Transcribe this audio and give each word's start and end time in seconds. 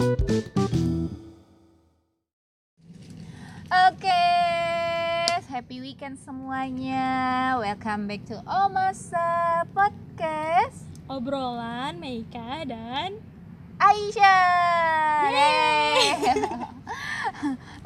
Oke, 0.00 0.16
happy 5.52 5.84
weekend 5.84 6.16
semuanya. 6.24 7.60
Welcome 7.60 8.08
back 8.08 8.24
to 8.32 8.40
Omasa 8.48 9.68
Podcast. 9.76 10.88
obrolan 11.04 12.00
Meika 12.00 12.64
dan 12.64 13.20
Aisyah. 13.76 15.28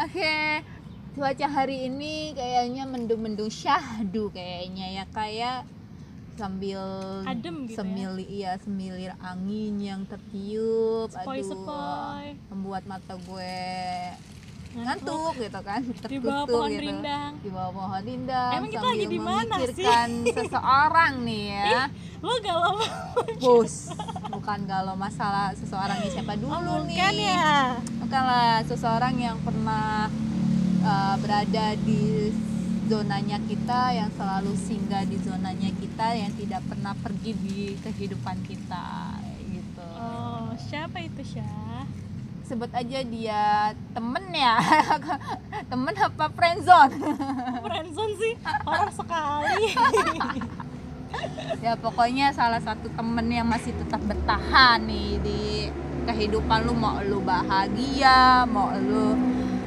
Oke, 0.07 0.63
cuaca 1.19 1.47
hari 1.51 1.91
ini 1.91 2.31
kayaknya 2.39 2.87
mendung-mendung 2.87 3.51
syahdu 3.51 4.31
kayaknya 4.31 5.03
ya 5.03 5.05
kayak 5.11 5.67
sambil 6.35 6.83
Adem 7.25 7.71
gitu 7.71 7.73
ya. 7.73 7.77
semili 7.79 8.25
iya 8.27 8.53
semilir 8.59 9.13
angin 9.23 9.75
yang 9.79 10.03
tertiup 10.07 11.11
sepoi-sepoi 11.15 12.39
membuat 12.51 12.83
mata 12.91 13.15
gue 13.15 13.63
ngantuk. 14.75 15.33
gitu 15.39 15.61
kan 15.63 15.81
di 15.87 16.19
bawah 16.19 16.45
pohon 16.51 16.71
gitu. 16.75 16.83
rindang. 16.83 17.33
Di 17.39 17.51
bawah 17.51 17.71
pohon 17.71 18.03
rindang 18.03 18.53
Emang 18.59 18.71
kita 18.75 18.87
lagi 18.91 19.07
di 19.07 19.21
mana 19.23 19.55
sih? 19.71 19.87
seseorang 20.37 21.13
nih 21.23 21.43
ya. 21.55 21.83
Lo 22.19 22.35
galau. 22.43 22.75
Bos 23.39 23.95
bukan 24.35 24.59
galau 24.67 24.99
masalah 24.99 25.55
seseorang 25.55 26.03
ini 26.03 26.11
siapa 26.11 26.35
dulu 26.35 26.51
oh, 26.51 26.83
nih? 26.91 26.99
bukan 26.99 27.15
ya. 27.15 27.79
Bukanlah 28.03 28.67
seseorang 28.67 29.15
yang 29.15 29.39
pernah 29.47 30.11
uh, 30.83 31.15
berada 31.23 31.79
di 31.79 32.35
zonanya 32.85 33.41
kita 33.41 33.97
yang 33.97 34.11
selalu 34.13 34.53
singgah 34.61 35.09
di 35.09 35.17
zonanya 35.25 35.73
kita 35.73 36.09
yang 36.13 36.33
tidak 36.37 36.61
pernah 36.69 36.93
pergi 37.01 37.33
di 37.33 37.59
kehidupan 37.81 38.45
kita 38.45 39.17
gitu. 39.49 39.89
Oh 39.97 40.53
siapa 40.69 41.01
itu 41.01 41.25
Syah? 41.25 41.89
Sebut 42.45 42.69
aja 42.77 43.01
dia 43.01 43.73
temen 43.97 44.25
ya. 44.37 44.61
Temen 45.73 45.97
apa 45.97 46.29
friendzone 46.29 46.93
friendzone 47.65 48.15
sih 48.21 48.35
horor 48.69 48.91
sekali. 48.93 49.73
Ya 51.65 51.73
pokoknya 51.81 52.37
salah 52.37 52.61
satu 52.61 52.93
temen 52.93 53.33
yang 53.33 53.49
masih 53.49 53.73
tetap 53.81 54.05
bertahan 54.05 54.85
nih 54.85 55.17
di 55.25 55.43
kehidupan 56.05 56.69
lu. 56.69 56.77
Mau 56.77 57.01
lu 57.01 57.25
bahagia 57.25 58.45
mau 58.45 58.77
lu 58.77 59.17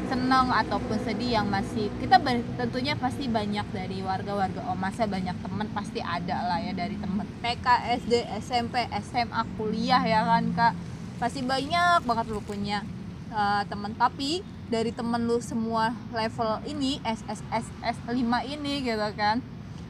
seneng 0.08 0.48
ataupun 0.50 0.98
sedih 1.04 1.40
yang 1.40 1.48
masih 1.52 1.92
kita 2.00 2.18
ber- 2.18 2.44
tentunya 2.56 2.96
pasti 2.96 3.28
banyak 3.28 3.68
dari 3.76 4.00
warga-warga 4.00 4.64
Omasa 4.72 5.04
banyak 5.06 5.36
temen 5.44 5.68
pasti 5.76 6.00
ada 6.00 6.48
lah 6.48 6.60
ya 6.64 6.72
dari 6.72 6.96
temen 6.96 7.28
TK, 7.44 7.68
SD, 8.04 8.14
SMP, 8.42 8.88
SMA, 9.04 9.42
kuliah 9.60 10.02
ya 10.02 10.24
kan 10.24 10.44
kak? 10.56 10.74
Pasti 11.20 11.44
banyak 11.44 12.08
banget 12.08 12.26
lu 12.32 12.42
punya 12.42 12.82
uh, 13.30 13.62
temen. 13.68 13.94
Tapi 13.94 14.42
dari 14.68 14.92
temen 14.92 15.28
lu 15.28 15.40
semua 15.40 15.96
level 16.12 16.64
ini 16.68 17.00
SSS 17.04 17.68
S5 17.84 18.24
ini 18.48 18.84
gitu 18.84 19.08
kan 19.16 19.40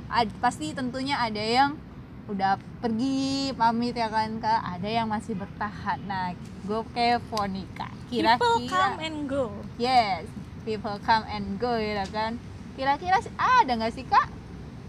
ad- 0.10 0.38
pasti 0.40 0.72
tentunya 0.72 1.18
ada 1.18 1.42
yang 1.42 1.76
udah 2.28 2.60
pergi 2.84 3.52
pamit 3.56 3.96
ya 3.96 4.12
kan 4.12 4.40
kak? 4.40 4.62
Ada 4.80 4.90
yang 5.04 5.08
masih 5.08 5.34
bertahan. 5.36 6.00
Nah 6.08 6.36
gue 6.68 6.82
kepo 6.96 7.42
nih 7.48 7.68
kak. 7.76 7.94
People 8.08 8.32
come 8.32 8.64
kira-kira 8.68 9.04
and 9.04 9.20
go. 9.28 9.44
Yes 9.80 10.28
people 10.68 11.00
come 11.08 11.24
and 11.32 11.56
go 11.56 11.80
ya 11.80 12.04
kan? 12.12 12.36
Kira-kira 12.76 13.24
ada 13.40 13.72
nggak 13.72 13.96
sih 13.96 14.04
kak 14.04 14.28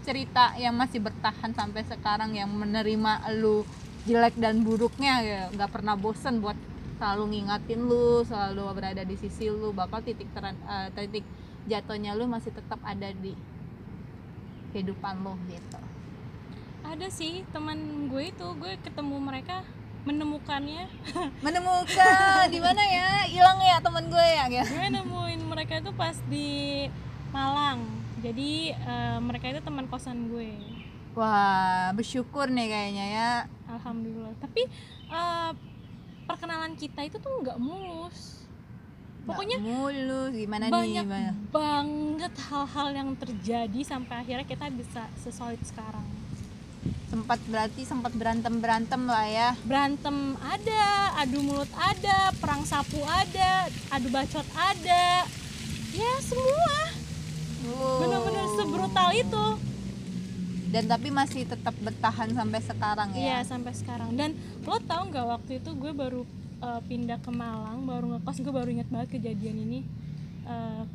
cerita 0.03 0.51
yang 0.59 0.75
masih 0.75 0.99
bertahan 0.99 1.55
sampai 1.55 1.87
sekarang 1.87 2.35
yang 2.35 2.51
menerima 2.51 3.31
lu 3.39 3.63
jelek 4.03 4.35
dan 4.35 4.67
buruknya? 4.67 5.23
Ya 5.23 5.41
nggak 5.55 5.71
pernah 5.71 5.95
bosen 5.95 6.43
buat 6.43 6.59
selalu 6.99 7.31
ngingatin 7.31 7.79
lu 7.87 8.27
selalu 8.27 8.75
berada 8.75 9.07
di 9.07 9.15
sisi 9.15 9.47
lu. 9.47 9.71
Bakal 9.71 10.03
titik 10.03 10.27
teran, 10.35 10.59
eh, 10.67 10.91
titik 10.91 11.23
jatuhnya 11.71 12.11
lu 12.19 12.27
masih 12.27 12.51
tetap 12.51 12.83
ada 12.83 13.15
di 13.15 13.31
kehidupan 14.75 15.23
lu 15.23 15.33
gitu 15.47 15.79
ada 16.89 17.07
sih 17.13 17.45
teman 17.53 18.09
gue 18.09 18.33
itu 18.33 18.47
gue 18.57 18.73
ketemu 18.81 19.15
mereka 19.21 19.61
menemukannya. 20.09 20.89
Menemukan 21.45 22.49
di 22.49 22.57
mana 22.57 22.81
ya? 22.81 23.29
Hilang 23.29 23.59
ya 23.61 23.77
teman 23.77 24.09
gue 24.09 24.25
ya 24.25 24.49
gue 24.49 24.87
nemuin 24.89 25.41
mereka 25.45 25.77
itu 25.77 25.91
pas 25.93 26.17
di 26.25 26.89
Malang. 27.29 27.85
Jadi 28.25 28.73
eh, 28.73 29.17
mereka 29.21 29.53
itu 29.53 29.61
teman 29.61 29.85
kosan 29.85 30.33
gue. 30.33 30.49
Wah 31.13 31.93
bersyukur 31.93 32.49
nih 32.49 32.67
kayaknya 32.73 33.05
ya. 33.05 33.31
Alhamdulillah. 33.69 34.33
Tapi 34.41 34.65
eh, 35.13 35.51
perkenalan 36.25 36.73
kita 36.73 37.05
itu 37.05 37.21
tuh 37.21 37.29
nggak 37.45 37.61
mulus. 37.61 38.49
Pokoknya 39.29 39.61
Nggak 39.61 39.69
mulus. 39.77 40.31
Gimana 40.33 40.63
nih 40.73 40.73
banyak 40.73 41.05
banget 41.53 42.33
hal-hal 42.49 42.87
yang 42.97 43.09
terjadi 43.13 43.79
sampai 43.85 44.25
akhirnya 44.25 44.47
kita 44.49 44.73
bisa 44.73 45.05
sesolid 45.21 45.61
sekarang 45.61 46.18
sempat 47.09 47.41
berarti 47.49 47.81
sempat 47.83 48.13
berantem 48.13 48.61
berantem 48.61 49.01
lah 49.09 49.25
ya. 49.25 49.49
Berantem 49.65 50.37
ada 50.45 50.83
adu 51.25 51.41
mulut 51.41 51.69
ada 51.73 52.29
perang 52.37 52.61
sapu 52.63 53.01
ada 53.09 53.65
adu 53.89 54.07
bacot 54.13 54.45
ada. 54.53 55.25
Ya 55.89 56.13
semua. 56.21 56.77
Wow. 57.59 57.99
bener-bener 58.01 58.45
sebrutal 58.55 59.09
itu. 59.11 59.45
Dan 60.69 60.85
tapi 60.85 61.09
masih 61.09 61.49
tetap 61.49 61.73
bertahan 61.81 62.29
sampai 62.29 62.61
sekarang 62.61 63.09
Iya 63.17 63.41
ya 63.41 63.45
sampai 63.45 63.73
sekarang. 63.73 64.13
Dan 64.13 64.37
lo 64.63 64.77
tau 64.85 65.09
nggak 65.09 65.25
waktu 65.25 65.51
itu 65.57 65.73
gue 65.73 65.91
baru 65.91 66.21
uh, 66.61 66.81
pindah 66.85 67.17
ke 67.19 67.33
Malang 67.33 67.89
baru 67.89 68.15
ngekos 68.15 68.37
gue 68.45 68.53
baru 68.53 68.69
inget 68.69 68.89
banget 68.93 69.17
kejadian 69.17 69.57
ini. 69.65 69.79
Uh, 70.45 70.85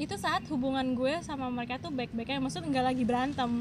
itu 0.00 0.16
saat 0.16 0.46
hubungan 0.48 0.96
gue 0.96 1.20
sama 1.20 1.52
mereka 1.52 1.76
tuh 1.76 1.92
baik-baiknya 1.92 2.40
maksudnya 2.40 2.72
nggak 2.72 2.86
lagi 2.94 3.04
berantem 3.04 3.60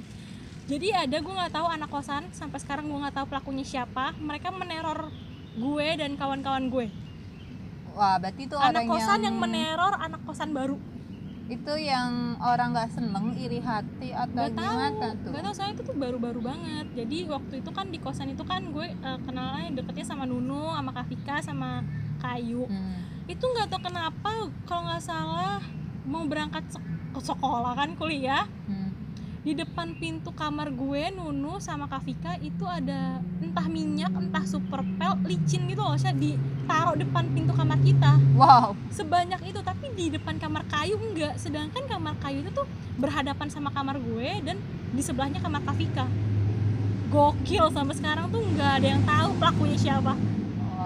jadi 0.69 1.09
ada 1.09 1.17
gue 1.17 1.33
nggak 1.33 1.53
tahu 1.57 1.65
anak 1.65 1.89
kosan 1.89 2.29
sampai 2.29 2.61
sekarang 2.61 2.85
gue 2.85 2.99
nggak 3.01 3.17
tahu 3.17 3.25
pelakunya 3.25 3.65
siapa 3.65 4.13
mereka 4.21 4.53
meneror 4.53 5.09
gue 5.57 5.87
dan 5.97 6.13
kawan-kawan 6.13 6.69
gue 6.69 6.87
wah 7.97 8.21
berarti 8.21 8.45
itu 8.45 8.53
anak 8.53 8.85
orang 8.85 8.87
kosan 8.93 9.19
yang, 9.19 9.23
yang 9.25 9.35
meneror 9.41 9.93
anak 9.97 10.21
kosan 10.29 10.53
baru 10.53 10.77
itu 11.49 11.73
yang 11.81 12.37
orang 12.37 12.77
nggak 12.77 12.93
seneng 12.93 13.33
iri 13.33 13.57
hati 13.57 14.13
atau 14.13 14.45
Gak 14.45 14.53
tahu, 14.53 14.69
gimana 14.69 15.09
tuh 15.17 15.31
gak 15.33 15.43
tahu 15.49 15.53
soalnya 15.57 15.73
itu 15.73 15.83
tuh 15.89 15.97
baru-baru 15.97 16.39
banget. 16.45 16.85
Jadi 16.93 17.17
waktu 17.25 17.53
itu 17.65 17.71
kan 17.73 17.85
di 17.89 17.97
kosan 17.97 18.29
itu 18.29 18.45
kan 18.45 18.69
gue 18.69 18.85
uh, 19.01 19.17
kenalannya 19.25 19.73
deketnya 19.73 20.05
sama 20.05 20.29
Nunu, 20.29 20.69
sama 20.69 20.93
Kafika, 20.93 21.41
sama 21.41 21.81
Kayu. 22.21 22.69
Hmm. 22.69 23.01
Itu 23.25 23.49
nggak 23.49 23.65
tahu 23.65 23.81
kenapa 23.81 24.29
kalau 24.69 24.93
nggak 24.93 25.01
salah 25.01 25.57
mau 26.05 26.21
berangkat 26.29 26.69
ke 27.17 27.21
sekolah 27.25 27.73
kan 27.73 27.97
kuliah 27.97 28.45
Hmm. 28.69 28.78
Di 29.39 29.55
depan 29.55 29.95
pintu 29.95 30.35
kamar 30.35 30.67
gue 30.75 31.15
Nunu 31.15 31.63
sama 31.63 31.87
Kafika 31.87 32.35
itu 32.43 32.67
ada 32.67 33.23
entah 33.39 33.67
minyak 33.71 34.11
entah 34.11 34.43
super 34.43 34.83
pel 34.99 35.15
licin 35.23 35.63
gitu 35.71 35.79
loh 35.79 35.95
saya 35.95 36.11
ditaruh 36.11 36.99
depan 36.99 37.23
pintu 37.31 37.55
kamar 37.55 37.79
kita. 37.79 38.19
Wow. 38.35 38.75
Sebanyak 38.91 39.39
itu 39.47 39.63
tapi 39.63 39.95
di 39.95 40.11
depan 40.11 40.35
kamar 40.35 40.67
kayu 40.67 40.99
enggak. 40.99 41.39
Sedangkan 41.39 41.87
kamar 41.87 42.19
kayu 42.19 42.43
itu 42.43 42.51
tuh 42.51 42.67
berhadapan 42.99 43.47
sama 43.47 43.71
kamar 43.71 43.95
gue 43.95 44.29
dan 44.43 44.59
di 44.91 44.99
sebelahnya 44.99 45.39
kamar 45.39 45.63
Kafika 45.63 46.03
gokil 47.09 47.73
sampai 47.73 47.95
sekarang 47.97 48.29
tuh 48.29 48.43
nggak 48.53 48.71
ada 48.83 48.87
yang 48.91 49.01
tahu 49.07 49.29
pelakunya 49.39 49.77
siapa. 49.79 50.13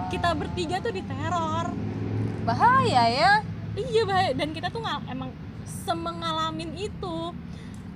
Kita 0.08 0.30
bertiga 0.32 0.78
tuh 0.78 0.94
diteror. 0.94 1.74
Bahaya 2.46 3.02
ya. 3.10 3.32
Iya 3.74 4.02
bahaya. 4.06 4.30
Dan 4.32 4.54
kita 4.54 4.70
tuh 4.70 4.78
nggak 4.78 5.10
emang 5.10 5.34
semengalamin 5.84 6.70
itu 6.78 7.34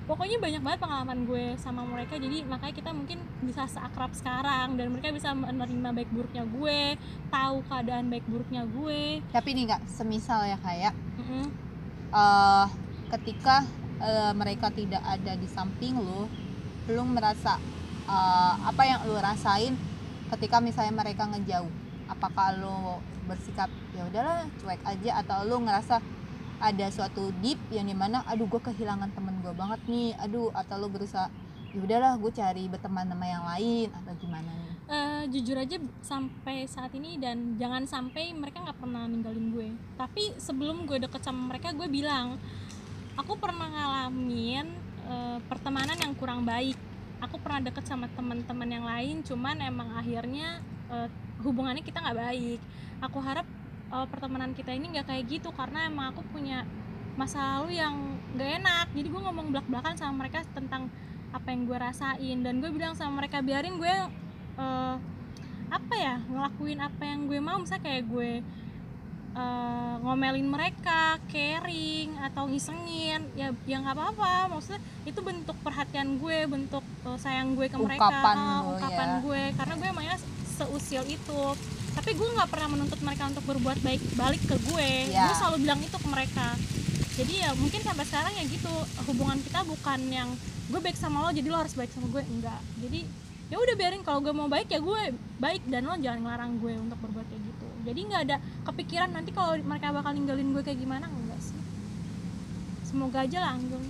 pokoknya 0.09 0.41
banyak 0.41 0.61
banget 0.65 0.79
pengalaman 0.81 1.19
gue 1.29 1.45
sama 1.61 1.85
mereka 1.85 2.17
jadi 2.17 2.41
makanya 2.41 2.73
kita 2.73 2.89
mungkin 2.89 3.21
bisa 3.45 3.69
seakrab 3.69 4.09
sekarang 4.17 4.73
dan 4.73 4.89
mereka 4.89 5.13
bisa 5.13 5.37
menerima 5.37 5.93
baik 5.93 6.09
buruknya 6.09 6.49
gue 6.49 6.97
tahu 7.29 7.61
keadaan 7.69 8.09
baik 8.09 8.25
buruknya 8.25 8.65
gue. 8.65 9.21
Tapi 9.29 9.49
nih 9.53 9.63
nggak 9.69 9.85
semisal 9.85 10.49
ya 10.49 10.57
kayak 10.65 10.97
Mm-mm. 11.21 11.45
eh 12.09 12.67
ketika 13.13 13.69
eh, 14.01 14.33
mereka 14.33 14.73
tidak 14.73 15.05
ada 15.05 15.37
di 15.37 15.45
samping 15.45 16.01
lu 16.01 16.25
lu 16.89 17.03
merasa 17.05 17.61
eh, 18.09 18.53
apa 18.65 18.81
yang 18.89 19.05
lu 19.05 19.13
rasain 19.21 19.77
ketika 20.33 20.57
misalnya 20.57 21.05
mereka 21.05 21.29
ngejauh? 21.29 21.69
Apakah 22.09 22.57
lu 22.57 22.97
bersikap 23.29 23.69
ya 23.93 24.09
udahlah 24.09 24.49
cuek 24.57 24.81
aja 24.81 25.21
atau 25.21 25.45
lu 25.45 25.61
ngerasa 25.69 26.01
ada 26.59 26.85
suatu 26.91 27.31
deep 27.39 27.61
yang 27.71 27.87
di 27.87 27.95
mana 27.95 28.25
aduh 28.27 28.49
gue 28.49 28.59
kehilangan 28.59 29.13
temen 29.15 29.28
gue 29.41 29.53
banget 29.55 29.81
nih. 29.87 30.09
Aduh 30.21 30.51
atau 30.51 30.75
lu 30.77 30.87
berusaha 30.91 31.27
ya 31.69 31.79
udahlah 31.85 32.17
gue 32.17 32.31
cari 32.33 32.65
berteman 32.65 33.05
sama 33.05 33.25
yang 33.29 33.45
lain 33.45 33.87
atau 33.93 34.13
gimana 34.17 34.49
nih? 34.49 34.73
Eh, 34.89 35.23
jujur 35.29 35.53
aja 35.53 35.77
sampai 36.01 36.65
saat 36.65 36.89
ini 36.97 37.21
dan 37.21 37.61
jangan 37.61 37.85
sampai 37.85 38.33
mereka 38.33 38.65
nggak 38.65 38.79
pernah 38.81 39.05
ninggalin 39.05 39.47
gue. 39.53 39.69
Tapi 39.95 40.33
sebelum 40.41 40.89
gue 40.89 40.97
deket 40.97 41.21
sama 41.21 41.53
mereka 41.53 41.69
gue 41.71 41.85
bilang 41.85 42.41
aku 43.13 43.37
pernah 43.37 43.69
ngalamin 43.69 44.65
eh, 45.07 45.37
pertemanan 45.45 45.97
yang 45.97 46.13
kurang 46.17 46.41
baik. 46.43 46.77
Aku 47.19 47.35
pernah 47.37 47.59
deket 47.59 47.83
sama 47.83 48.07
teman-teman 48.15 48.69
yang 48.69 48.85
lain 48.87 49.21
cuman 49.21 49.61
emang 49.61 49.93
akhirnya 49.93 50.59
eh, 50.89 51.07
hubungannya 51.45 51.85
kita 51.85 52.01
nggak 52.01 52.17
baik. 52.17 52.59
Aku 52.99 53.23
harap 53.23 53.47
uh, 53.93 54.07
pertemanan 54.09 54.53
kita 54.53 54.73
ini 54.73 54.93
nggak 54.93 55.07
kayak 55.09 55.23
gitu 55.29 55.49
karena 55.53 55.89
emang 55.89 56.13
aku 56.13 56.21
punya 56.29 56.63
masa 57.17 57.59
lalu 57.59 57.77
yang 57.81 58.18
gak 58.35 58.49
enak. 58.61 58.87
Jadi 58.93 59.07
gue 59.07 59.21
ngomong 59.21 59.45
belak 59.49 59.67
belakan 59.67 59.95
sama 59.95 60.25
mereka 60.25 60.45
tentang 60.51 60.91
apa 61.29 61.47
yang 61.49 61.61
gue 61.65 61.77
rasain. 61.77 62.37
Dan 62.41 62.59
gue 62.59 62.69
bilang 62.69 62.93
sama 62.93 63.21
mereka 63.21 63.39
biarin 63.39 63.77
gue 63.77 63.95
uh, 64.57 64.95
apa 65.69 65.95
ya 65.95 66.17
ngelakuin 66.25 66.79
apa 66.81 67.03
yang 67.05 67.25
gue 67.25 67.39
mau. 67.39 67.57
Misalnya 67.57 67.83
kayak 67.85 68.03
gue 68.09 68.31
uh, 69.37 69.93
ngomelin 70.01 70.49
mereka 70.49 71.17
caring 71.29 72.17
atau 72.19 72.49
ngisengin. 72.49 73.21
Ya 73.33 73.53
ya 73.65 73.77
nggak 73.81 73.95
apa-apa. 73.95 74.53
Maksudnya 74.53 74.81
itu 75.05 75.19
bentuk 75.21 75.57
perhatian 75.61 76.17
gue 76.17 76.37
bentuk 76.45 76.83
uh, 77.05 77.17
sayang 77.17 77.53
gue 77.53 77.69
ke 77.69 77.77
mereka 77.77 78.09
Ungkapan 78.09 78.35
uh, 78.37 78.61
ungkapan 78.73 79.07
ya. 79.09 79.17
gue 79.25 79.41
karena 79.57 79.73
gue 79.77 79.87
emangnya 79.89 80.17
seusil 80.57 81.03
itu. 81.05 81.41
Tapi 81.89 82.15
gue 82.15 82.27
nggak 82.31 82.49
pernah 82.53 82.69
menuntut 82.71 83.01
mereka 83.03 83.27
untuk 83.27 83.43
berbuat 83.43 83.81
baik 83.83 84.01
balik 84.15 84.39
ke 84.45 84.55
gue 84.71 84.89
Ya. 85.09 85.25
gue 85.25 85.35
selalu 85.35 85.57
bilang 85.67 85.79
itu 85.81 85.97
ke 85.99 86.07
mereka 86.07 86.47
jadi 87.19 87.33
ya 87.35 87.49
mungkin 87.53 87.81
sampai 87.83 88.05
sekarang 88.07 88.31
ya 88.31 88.43
gitu 88.47 88.71
hubungan 89.03 89.37
kita 89.43 89.59
bukan 89.67 89.99
yang 90.07 90.29
gue 90.71 90.79
baik 90.79 90.95
sama 90.95 91.27
lo 91.27 91.29
jadi 91.35 91.47
lo 91.51 91.59
harus 91.59 91.75
baik 91.75 91.91
sama 91.91 92.07
gue 92.07 92.23
enggak 92.23 92.61
jadi 92.79 92.99
ya 93.49 93.57
udah 93.57 93.75
biarin 93.75 94.03
kalau 94.05 94.23
gue 94.23 94.31
mau 94.31 94.47
baik 94.47 94.71
ya 94.71 94.79
gue 94.79 95.01
baik 95.35 95.67
dan 95.67 95.83
lo 95.83 95.99
jangan 95.99 96.19
ngelarang 96.23 96.51
gue 96.57 96.73
untuk 96.77 96.97
berbuat 97.01 97.27
kayak 97.27 97.43
gitu 97.43 97.67
jadi 97.83 97.99
nggak 97.99 98.21
ada 98.23 98.37
kepikiran 98.63 99.09
nanti 99.11 99.35
kalau 99.35 99.59
mereka 99.59 99.91
bakal 99.91 100.11
ninggalin 100.15 100.55
gue 100.55 100.63
kayak 100.63 100.79
gimana 100.79 101.11
enggak 101.11 101.39
sih 101.43 101.59
semoga 102.85 103.27
aja 103.27 103.39
langgeng 103.45 103.83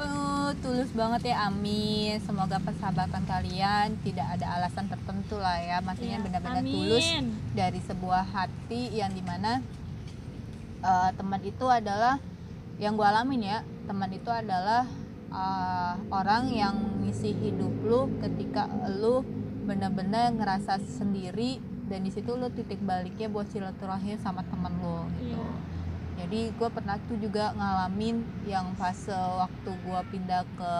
Oh, 0.00 0.48
tulus 0.64 0.88
banget 0.96 1.34
ya 1.34 1.50
Ami. 1.50 2.14
Semoga 2.24 2.56
persahabatan 2.56 3.20
kalian 3.26 4.00
tidak 4.00 4.38
ada 4.38 4.56
alasan 4.56 4.88
tertentu 4.88 5.36
lah 5.36 5.60
ya. 5.60 5.82
Maksudnya 5.82 6.16
Iya, 6.16 6.24
benar-benar 6.24 6.62
amin. 6.62 6.72
tulus 6.72 7.06
dari 7.52 7.80
sebuah 7.84 8.24
hati 8.24 8.96
yang 8.96 9.12
di 9.12 9.20
mana 9.20 9.60
eh, 10.80 11.10
teman 11.12 11.42
itu 11.42 11.66
adalah 11.68 12.16
yang 12.80 12.96
gue 12.96 13.04
alamin 13.04 13.42
ya. 13.44 13.58
Teman 13.84 14.10
itu 14.10 14.30
adalah 14.32 14.88
eh, 15.30 15.94
orang 16.10 16.50
yang 16.50 16.74
ngisi 17.04 17.30
hidup 17.36 17.70
lu 17.84 18.10
ketika 18.18 18.66
lu 18.98 19.22
benar-benar 19.64 20.34
ngerasa 20.34 20.80
sendiri 20.82 21.60
dan 21.86 22.02
di 22.02 22.10
situ 22.10 22.34
lu 22.34 22.50
titik 22.50 22.78
baliknya 22.82 23.26
buat 23.26 23.46
silaturahim 23.50 24.18
sama 24.18 24.42
teman 24.46 24.72
lu 24.78 25.06
gitu 25.18 25.38
Iya. 25.38 25.46
jadi 26.22 26.40
gue 26.54 26.68
pernah 26.70 26.96
tuh 27.06 27.18
juga 27.18 27.50
ngalamin 27.54 28.22
yang 28.46 28.74
fase 28.74 29.10
waktu 29.14 29.70
gue 29.70 30.00
pindah 30.10 30.42
ke 30.54 30.74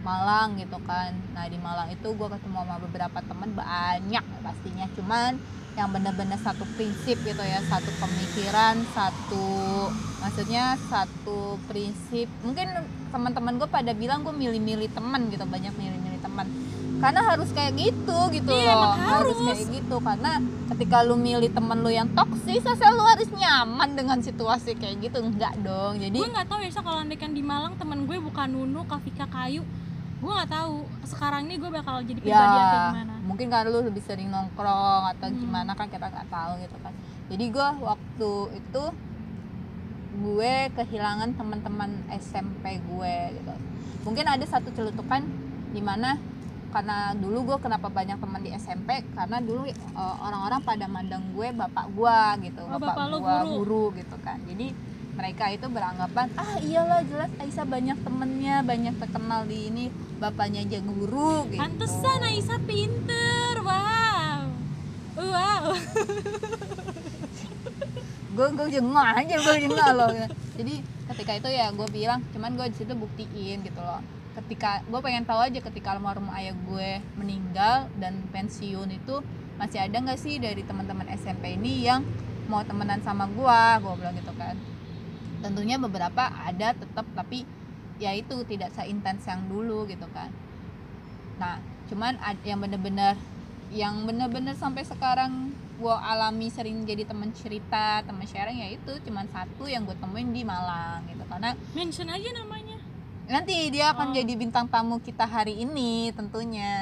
Malang 0.00 0.56
gitu 0.56 0.80
kan 0.84 1.12
nah 1.32 1.44
di 1.44 1.60
Malang 1.60 1.92
itu 1.92 2.08
gue 2.08 2.28
ketemu 2.28 2.56
sama 2.60 2.76
beberapa 2.80 3.18
teman 3.20 3.52
banyak 3.52 4.24
pastinya 4.40 4.88
cuman 4.96 5.36
yang 5.80 5.88
bener-bener 5.88 6.36
satu 6.44 6.68
prinsip 6.76 7.16
gitu 7.24 7.40
ya 7.40 7.64
satu 7.64 7.88
pemikiran 7.96 8.84
satu 8.92 9.48
maksudnya 10.20 10.76
satu 10.92 11.56
prinsip. 11.64 12.28
Mungkin 12.44 12.68
teman-teman 13.08 13.56
gue 13.56 13.68
pada 13.68 13.96
bilang 13.96 14.20
gue 14.20 14.34
milih-milih 14.36 14.92
teman 14.92 15.32
gitu 15.32 15.42
banyak 15.48 15.72
milih-milih 15.74 16.20
teman. 16.20 16.46
Karena 17.00 17.24
harus 17.24 17.48
kayak 17.56 17.80
gitu 17.80 18.18
gitu 18.28 18.52
Iya, 18.52 18.76
loh 18.76 18.92
harus 18.92 19.32
harus. 19.40 19.56
kayak 19.56 19.66
gitu. 19.80 19.96
Karena 20.04 20.36
ketika 20.68 21.00
lu 21.00 21.16
milih 21.16 21.48
temen 21.48 21.80
lu 21.80 21.88
yang 21.88 22.12
toksis 22.12 22.60
asal 22.60 22.92
lu 22.92 23.04
harus 23.08 23.32
nyaman 23.32 23.96
dengan 23.96 24.20
situasi 24.20 24.76
kayak 24.76 25.08
gitu 25.08 25.24
enggak 25.24 25.56
dong. 25.64 25.96
Jadi 25.96 26.20
gue 26.20 26.28
nggak 26.28 26.48
tahu 26.52 26.60
ya 26.60 26.68
so, 26.68 26.84
kalau 26.84 27.00
andekan 27.00 27.32
di 27.32 27.40
Malang 27.40 27.80
temen 27.80 28.04
gue 28.04 28.20
bukan 28.20 28.52
Nunu 28.52 28.84
Kafika 28.84 29.24
Kayu. 29.32 29.64
Gue 30.20 30.28
nggak 30.36 30.52
tahu. 30.52 30.84
Sekarang 31.08 31.48
ini 31.48 31.56
gue 31.56 31.70
bakal 31.72 32.04
jadi 32.04 32.20
pribadi 32.20 32.36
yang 32.36 32.68
kayak 32.68 32.76
ya 32.76 32.88
gimana 32.92 33.14
mungkin 33.40 33.56
karena 33.56 33.72
lu 33.72 33.80
lebih 33.80 34.04
sering 34.04 34.28
nongkrong 34.28 35.16
atau 35.16 35.32
Hmm. 35.32 35.40
gimana 35.40 35.72
kan 35.72 35.88
kita 35.88 36.12
nggak 36.12 36.28
tahu 36.28 36.60
gitu 36.60 36.76
kan 36.84 36.92
jadi 37.32 37.44
gue 37.48 37.68
waktu 37.80 38.30
itu 38.52 38.82
gue 40.20 40.52
kehilangan 40.76 41.32
teman-teman 41.32 41.88
SMP 42.12 42.76
gue 42.78 43.16
gitu 43.32 43.54
mungkin 44.04 44.28
ada 44.28 44.44
satu 44.44 44.68
celutukan 44.76 45.24
di 45.72 45.80
mana 45.80 46.20
karena 46.68 47.16
dulu 47.16 47.48
gue 47.48 47.64
kenapa 47.64 47.88
banyak 47.88 48.20
teman 48.20 48.44
di 48.44 48.52
SMP 48.52 49.00
karena 49.10 49.40
dulu 49.40 49.64
eh, 49.64 49.74
orang-orang 50.20 50.60
pada 50.60 50.84
mandang 50.84 51.24
gue 51.32 51.48
bapak 51.50 51.88
gue 51.88 52.18
gitu 52.44 52.60
Oh, 52.62 52.76
bapak 52.76 53.08
lu 53.08 53.16
gua 53.18 53.40
guru. 53.40 53.56
guru 53.56 53.84
gitu 53.96 54.20
kan 54.20 54.36
jadi 54.44 54.76
mereka 55.20 55.52
itu 55.52 55.68
beranggapan 55.68 56.32
ah 56.40 56.56
iyalah 56.64 57.04
jelas 57.04 57.28
Aisyah 57.36 57.68
banyak 57.68 57.98
temennya 58.00 58.64
banyak 58.64 58.96
terkenal 58.96 59.44
di 59.44 59.68
ini 59.68 59.84
bapaknya 60.16 60.64
aja 60.64 60.80
guru 60.80 61.44
gitu. 61.52 61.60
Pantesan 61.60 62.24
Aisyah 62.24 62.60
pinter 62.64 63.52
wow. 63.60 64.48
Wow. 65.20 65.64
Gue 68.30 68.48
gue 68.56 68.68
jengah 68.72 69.20
aja 69.20 69.36
gue 69.36 69.56
jengah 69.68 69.90
loh. 69.92 70.08
Jadi 70.56 70.80
ketika 71.12 71.32
itu 71.36 71.48
ya 71.52 71.68
gue 71.76 71.84
bilang 71.92 72.24
cuman 72.32 72.56
gue 72.56 72.72
di 72.72 72.76
situ 72.80 72.96
buktiin 72.96 73.60
gitu 73.60 73.80
loh. 73.84 74.00
Ketika 74.32 74.80
gue 74.88 75.00
pengen 75.04 75.28
tahu 75.28 75.44
aja 75.44 75.60
ketika 75.60 75.92
almarhum 75.92 76.32
ayah 76.32 76.56
gue 76.56 77.04
meninggal 77.20 77.92
dan 78.00 78.24
pensiun 78.32 78.88
itu 78.88 79.20
masih 79.60 79.84
ada 79.84 79.92
nggak 80.00 80.16
sih 80.16 80.40
dari 80.40 80.64
teman-teman 80.64 81.04
SMP 81.12 81.60
ini 81.60 81.84
yang 81.84 82.00
mau 82.48 82.64
temenan 82.64 83.04
sama 83.04 83.28
gue 83.28 83.60
gue 83.84 83.92
bilang 84.00 84.16
gitu 84.16 84.32
kan 84.40 84.56
tentunya 85.40 85.76
beberapa 85.76 86.28
ada 86.28 86.72
tetap 86.72 87.04
tapi 87.16 87.44
ya 88.00 88.16
itu 88.16 88.44
tidak 88.48 88.72
seintens 88.72 89.24
yang 89.24 89.44
dulu 89.48 89.84
gitu 89.84 90.04
kan. 90.12 90.32
Nah 91.36 91.60
cuman 91.88 92.16
yang 92.44 92.60
bener-bener 92.60 93.16
yang 93.70 94.06
bener-bener 94.06 94.54
sampai 94.54 94.82
sekarang 94.86 95.50
gue 95.80 95.96
alami 95.96 96.52
sering 96.52 96.84
jadi 96.84 97.08
teman 97.08 97.32
cerita 97.32 98.04
teman 98.04 98.28
sharing 98.28 98.60
ya 98.60 98.68
itu 98.76 98.92
cuman 99.08 99.24
satu 99.32 99.64
yang 99.64 99.88
gue 99.88 99.96
temuin 99.96 100.28
di 100.30 100.44
Malang 100.44 101.04
gitu. 101.08 101.24
Karena 101.24 101.56
mention 101.72 102.08
aja 102.08 102.30
namanya. 102.36 102.76
Nanti 103.30 103.70
dia 103.70 103.94
akan 103.94 104.10
Oh. 104.10 104.14
jadi 104.14 104.32
bintang 104.34 104.66
tamu 104.66 104.98
kita 104.98 105.22
hari 105.22 105.62
ini 105.62 106.10
tentunya. 106.12 106.72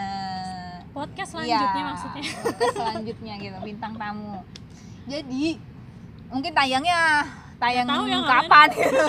Podcast 0.96 1.36
selanjutnya 1.36 1.76
Iya, 1.76 1.88
maksudnya. 1.92 2.22
podcast 2.42 2.74
selanjutnya 2.74 3.34
gitu 3.38 3.58
bintang 3.62 3.92
tamu. 3.94 4.42
Jadi 5.06 5.60
mungkin 6.28 6.52
tayangnya 6.52 7.00
tayang 7.58 7.86
tahu 7.90 8.04
ya, 8.06 8.18
kapan. 8.22 8.68
gitu 8.70 9.06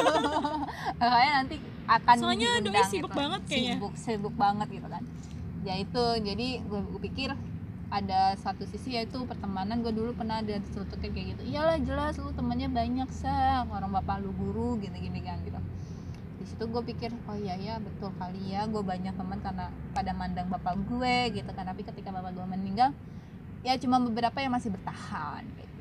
kayaknya 1.00 1.34
nanti 1.42 1.56
akan 1.90 2.16
Soalnya 2.22 2.50
Doi 2.62 2.82
sibuk 2.86 3.10
gitu. 3.10 3.18
banget 3.18 3.42
kayaknya. 3.50 3.74
sibuk 3.74 3.94
sibuk 3.98 4.36
banget 4.38 4.68
gitu 4.70 4.88
kan. 4.88 5.04
Ya 5.66 5.76
itu 5.82 6.04
jadi 6.22 6.48
gue, 6.62 6.80
gue 6.86 7.02
pikir 7.10 7.30
ada 7.90 8.38
satu 8.38 8.62
sisi 8.70 8.94
yaitu 8.94 9.18
pertemanan. 9.26 9.82
Gue 9.82 9.90
dulu 9.90 10.14
pernah 10.14 10.46
ada 10.46 10.62
celutupnya 10.70 11.10
kayak 11.10 11.28
gitu. 11.34 11.42
Iyalah 11.50 11.78
jelas 11.82 12.14
lu 12.22 12.30
temennya 12.38 12.70
banyak 12.70 13.10
sah 13.10 13.66
orang 13.66 13.90
bapak 13.90 14.22
lu 14.22 14.30
guru 14.38 14.78
gini 14.78 15.02
gini 15.02 15.20
kan 15.26 15.42
gitu. 15.42 15.58
Di 16.38 16.46
situ 16.46 16.64
gue 16.70 16.84
pikir 16.94 17.10
oh 17.26 17.38
iya 17.42 17.58
ya 17.58 17.76
betul 17.82 18.14
kali 18.22 18.54
ya. 18.54 18.70
Gue 18.70 18.86
banyak 18.86 19.18
teman 19.18 19.42
karena 19.42 19.74
pada 19.98 20.14
mandang 20.14 20.46
bapak 20.46 20.78
gue 20.86 21.42
gitu 21.42 21.50
kan. 21.58 21.66
Tapi 21.66 21.82
ketika 21.90 22.14
bapak 22.14 22.38
gue 22.38 22.46
meninggal 22.46 22.94
ya 23.66 23.74
cuma 23.82 23.98
beberapa 23.98 24.38
yang 24.40 24.54
masih 24.54 24.72
bertahan 24.72 25.44
gitu 25.58 25.79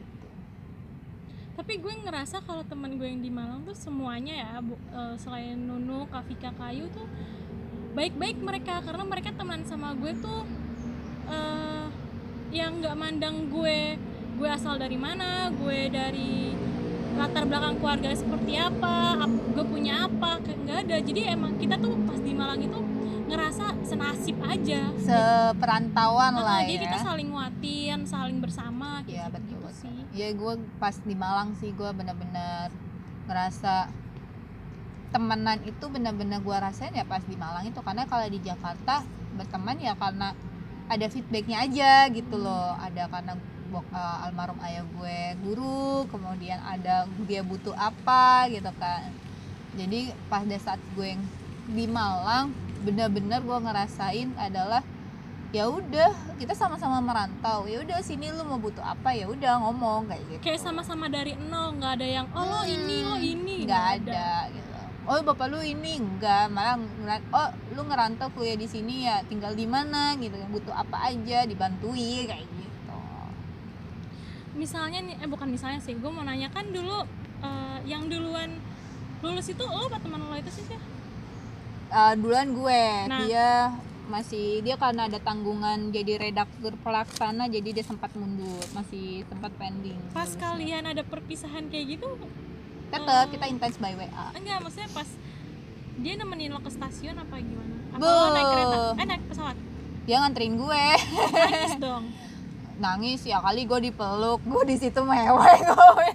tapi 1.59 1.75
gue 1.77 1.91
ngerasa 1.99 2.39
kalau 2.41 2.63
teman 2.63 2.95
gue 2.95 3.05
yang 3.05 3.19
di 3.19 3.29
Malang 3.29 3.67
tuh 3.67 3.75
semuanya 3.75 4.31
ya 4.33 4.51
bu- 4.63 4.79
eh, 4.89 5.19
selain 5.19 5.59
Nunu 5.59 6.07
Kafika 6.07 6.55
Kayu 6.55 6.87
tuh 6.89 7.03
baik-baik 7.93 8.39
mereka. 8.39 8.79
Karena 8.79 9.03
mereka 9.03 9.35
teman 9.35 9.67
sama 9.67 9.91
gue 9.93 10.15
tuh 10.17 10.47
eh 11.27 11.87
yang 12.49 12.79
nggak 12.79 12.95
mandang 12.95 13.51
gue 13.51 13.99
gue 14.39 14.49
asal 14.49 14.79
dari 14.79 14.95
mana 14.97 15.51
gue 15.51 15.91
dari 15.91 16.55
latar 17.19 17.43
belakang 17.45 17.77
keluarga 17.77 18.15
seperti 18.15 18.55
apa 18.55 19.19
ap- 19.19 19.47
gue 19.51 19.65
punya 19.67 20.07
apa 20.07 20.39
nggak 20.39 20.79
ada. 20.87 20.97
Jadi 21.03 21.27
emang 21.27 21.59
kita 21.59 21.75
tuh 21.77 21.99
pas 22.07 22.17
di 22.17 22.33
Malang 22.33 22.63
itu 22.63 22.79
ngerasa 23.29 23.83
senasib 23.83 24.39
aja. 24.41 24.95
Seperantauan 24.95 26.33
Nah, 26.33 26.45
lah 26.47 26.59
jadi 26.63 26.79
ya. 26.79 26.83
kita 26.87 26.99
saling 27.03 27.29
nguatin 27.29 27.99
saling 28.07 28.39
bersama 28.39 29.03
gitu, 29.05 29.19
betul, 29.29 29.43
gitu 29.43 29.48
ya 30.19 30.35
gue 30.35 30.55
pas 30.83 30.95
di 30.99 31.15
Malang 31.15 31.55
sih 31.63 31.71
gue 31.71 31.91
bener-bener 31.95 32.75
ngerasa 33.31 33.87
temenan 35.15 35.63
itu 35.63 35.85
bener-bener 35.89 36.43
gue 36.43 36.57
rasain 36.59 36.91
ya 36.91 37.07
pas 37.07 37.23
di 37.23 37.39
Malang 37.39 37.71
itu. 37.71 37.79
Karena 37.79 38.03
kalau 38.11 38.27
di 38.27 38.43
Jakarta 38.43 39.07
berteman 39.39 39.79
ya 39.79 39.95
karena 39.95 40.35
ada 40.91 41.07
feedbacknya 41.07 41.63
aja 41.63 42.11
gitu 42.11 42.35
loh. 42.35 42.75
Ada 42.83 43.07
karena 43.07 43.39
eh, 43.79 44.25
almarhum 44.27 44.59
ayah 44.67 44.83
gue 44.83 45.19
guru 45.47 46.11
kemudian 46.11 46.59
ada 46.67 47.07
dia 47.31 47.47
butuh 47.47 47.79
apa 47.79 48.51
gitu 48.51 48.75
kan. 48.83 49.15
Jadi 49.79 50.11
pada 50.27 50.57
saat 50.59 50.83
gue 50.99 51.15
yang 51.15 51.23
di 51.71 51.87
Malang 51.87 52.51
bener-bener 52.83 53.39
gue 53.39 53.59
ngerasain 53.63 54.35
adalah 54.35 54.83
ya 55.49 55.65
udah 55.65 56.13
kita 56.37 56.53
sama-sama 56.53 57.01
merantau. 57.01 57.65
Ya 57.65 57.81
udah 57.81 57.99
sini 58.05 58.29
lu 58.29 58.45
mau 58.45 58.61
butuh 58.61 58.85
apa? 58.85 59.17
Ya 59.17 59.25
udah 59.27 59.57
ngomong 59.65 60.07
kayak 60.07 60.23
gitu. 60.29 60.41
Kayak 60.45 60.61
sama-sama 60.61 61.09
dari 61.09 61.33
nol 61.39 61.77
nggak 61.81 61.93
ada 62.01 62.07
yang 62.07 62.27
oh 62.37 62.45
lo 62.45 62.61
ini 62.65 62.97
lo 63.05 63.17
ini. 63.17 63.65
Nggak 63.65 63.87
ada. 64.05 64.49
gitu. 64.53 64.67
Oh 65.09 65.17
bapak 65.25 65.49
lu 65.49 65.65
ini? 65.65 65.97
Enggak 65.97 66.53
malah 66.53 66.77
oh 67.33 67.49
lu 67.73 67.81
ngerantau 67.81 68.29
kuliah 68.37 68.61
di 68.61 68.69
sini 68.69 69.09
ya 69.09 69.25
tinggal 69.25 69.57
di 69.57 69.65
mana? 69.65 70.13
Gitu 70.21 70.37
butuh 70.53 70.77
apa 70.77 71.09
aja 71.09 71.49
dibantui 71.49 72.29
kayak 72.29 72.45
gitu. 72.45 73.01
Misalnya 74.53 75.01
nih 75.01 75.17
eh 75.23 75.29
bukan 75.29 75.49
misalnya 75.49 75.81
sih 75.81 75.97
gue 75.97 76.11
mau 76.11 76.27
nanya 76.27 76.53
kan 76.53 76.69
dulu 76.69 77.09
eh, 77.41 77.79
yang 77.87 78.05
duluan 78.05 78.59
lulus 79.19 79.49
itu 79.49 79.65
lo 79.65 79.89
apa 79.89 79.97
teman 79.99 80.21
lo 80.21 80.37
itu 80.37 80.51
sih 80.53 80.67
sih 80.67 80.79
Eh, 81.89 82.15
duluan 82.21 82.53
gue 82.53 82.85
Nah. 83.09 83.19
dia 83.25 83.73
masih 84.09 84.61
dia 84.61 84.75
karena 84.75 85.05
ada 85.05 85.17
tanggungan 85.17 85.89
jadi 85.89 86.17
redaktur 86.19 86.73
pelaksana 86.79 87.45
jadi 87.47 87.71
dia 87.71 87.85
sempat 87.85 88.11
mundur 88.13 88.65
masih 88.73 89.23
sempat 89.25 89.53
pending. 89.55 90.01
Pas 90.11 90.33
kalian 90.33 90.83
ada 90.83 91.01
perpisahan 91.03 91.69
kayak 91.69 91.95
gitu? 91.95 92.09
Tetep 92.89 93.05
Oh. 93.05 93.29
kita 93.29 93.45
intens 93.47 93.77
by 93.77 93.93
WA 93.93 94.27
enggak 94.33 94.59
maksudnya 94.59 94.89
pas 94.91 95.09
dia 95.99 96.15
nemenin 96.15 96.49
lo 96.49 96.59
ke 96.59 96.71
stasiun 96.71 97.15
apa 97.15 97.37
gimana? 97.37 97.75
Apa 97.91 98.01
Be. 98.01 98.09
lo 98.09 98.29
naik 98.31 98.47
kereta? 98.49 98.79
Eh 98.95 99.07
naik 99.07 99.23
pesawat? 99.29 99.57
Dia 100.03 100.17
nganterin 100.19 100.55
gue. 100.57 100.85
Nangis 101.37 101.77
dong. 101.77 102.05
Nangis 102.81 103.21
ya 103.23 103.39
kali 103.39 103.63
gue 103.63 103.81
dipeluk 103.85 104.41
gue 104.41 104.63
di 104.65 104.77
situ 104.77 105.01
mewek 105.03 105.29
gue. 105.61 106.09